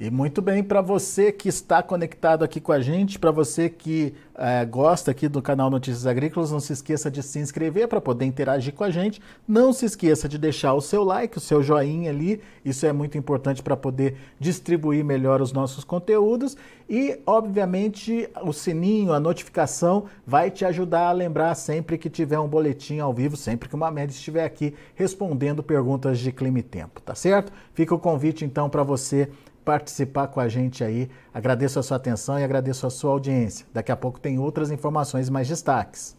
E 0.00 0.10
muito 0.10 0.40
bem, 0.40 0.64
para 0.64 0.80
você 0.80 1.30
que 1.30 1.46
está 1.46 1.82
conectado 1.82 2.42
aqui 2.42 2.58
com 2.58 2.72
a 2.72 2.80
gente, 2.80 3.18
para 3.18 3.30
você 3.30 3.68
que 3.68 4.14
é, 4.34 4.64
gosta 4.64 5.10
aqui 5.10 5.28
do 5.28 5.42
canal 5.42 5.68
Notícias 5.68 6.06
Agrícolas, 6.06 6.50
não 6.50 6.58
se 6.58 6.72
esqueça 6.72 7.10
de 7.10 7.22
se 7.22 7.38
inscrever 7.38 7.86
para 7.86 8.00
poder 8.00 8.24
interagir 8.24 8.72
com 8.72 8.82
a 8.82 8.88
gente. 8.88 9.20
Não 9.46 9.74
se 9.74 9.84
esqueça 9.84 10.26
de 10.26 10.38
deixar 10.38 10.72
o 10.72 10.80
seu 10.80 11.04
like, 11.04 11.36
o 11.36 11.40
seu 11.40 11.62
joinha 11.62 12.08
ali, 12.08 12.40
isso 12.64 12.86
é 12.86 12.94
muito 12.94 13.18
importante 13.18 13.62
para 13.62 13.76
poder 13.76 14.16
distribuir 14.38 15.04
melhor 15.04 15.42
os 15.42 15.52
nossos 15.52 15.84
conteúdos. 15.84 16.56
E, 16.88 17.20
obviamente, 17.26 18.26
o 18.42 18.54
sininho, 18.54 19.12
a 19.12 19.20
notificação 19.20 20.06
vai 20.26 20.50
te 20.50 20.64
ajudar 20.64 21.08
a 21.08 21.12
lembrar 21.12 21.54
sempre 21.54 21.98
que 21.98 22.08
tiver 22.08 22.38
um 22.38 22.48
boletim 22.48 23.00
ao 23.00 23.12
vivo, 23.12 23.36
sempre 23.36 23.68
que 23.68 23.74
uma 23.74 23.90
média 23.90 24.14
estiver 24.14 24.46
aqui 24.46 24.74
respondendo 24.94 25.62
perguntas 25.62 26.18
de 26.18 26.32
clima 26.32 26.60
e 26.60 26.62
tempo, 26.62 27.02
tá 27.02 27.14
certo? 27.14 27.52
Fica 27.74 27.94
o 27.94 27.98
convite 27.98 28.46
então 28.46 28.70
para 28.70 28.82
você 28.82 29.28
participar 29.70 30.26
com 30.26 30.40
a 30.40 30.48
gente 30.48 30.82
aí. 30.82 31.08
Agradeço 31.32 31.78
a 31.78 31.82
sua 31.84 31.96
atenção 31.96 32.36
e 32.36 32.42
agradeço 32.42 32.88
a 32.88 32.90
sua 32.90 33.12
audiência. 33.12 33.64
Daqui 33.72 33.92
a 33.92 33.96
pouco 33.96 34.18
tem 34.18 34.36
outras 34.36 34.68
informações 34.72 35.30
mais 35.30 35.46
destaques. 35.46 36.18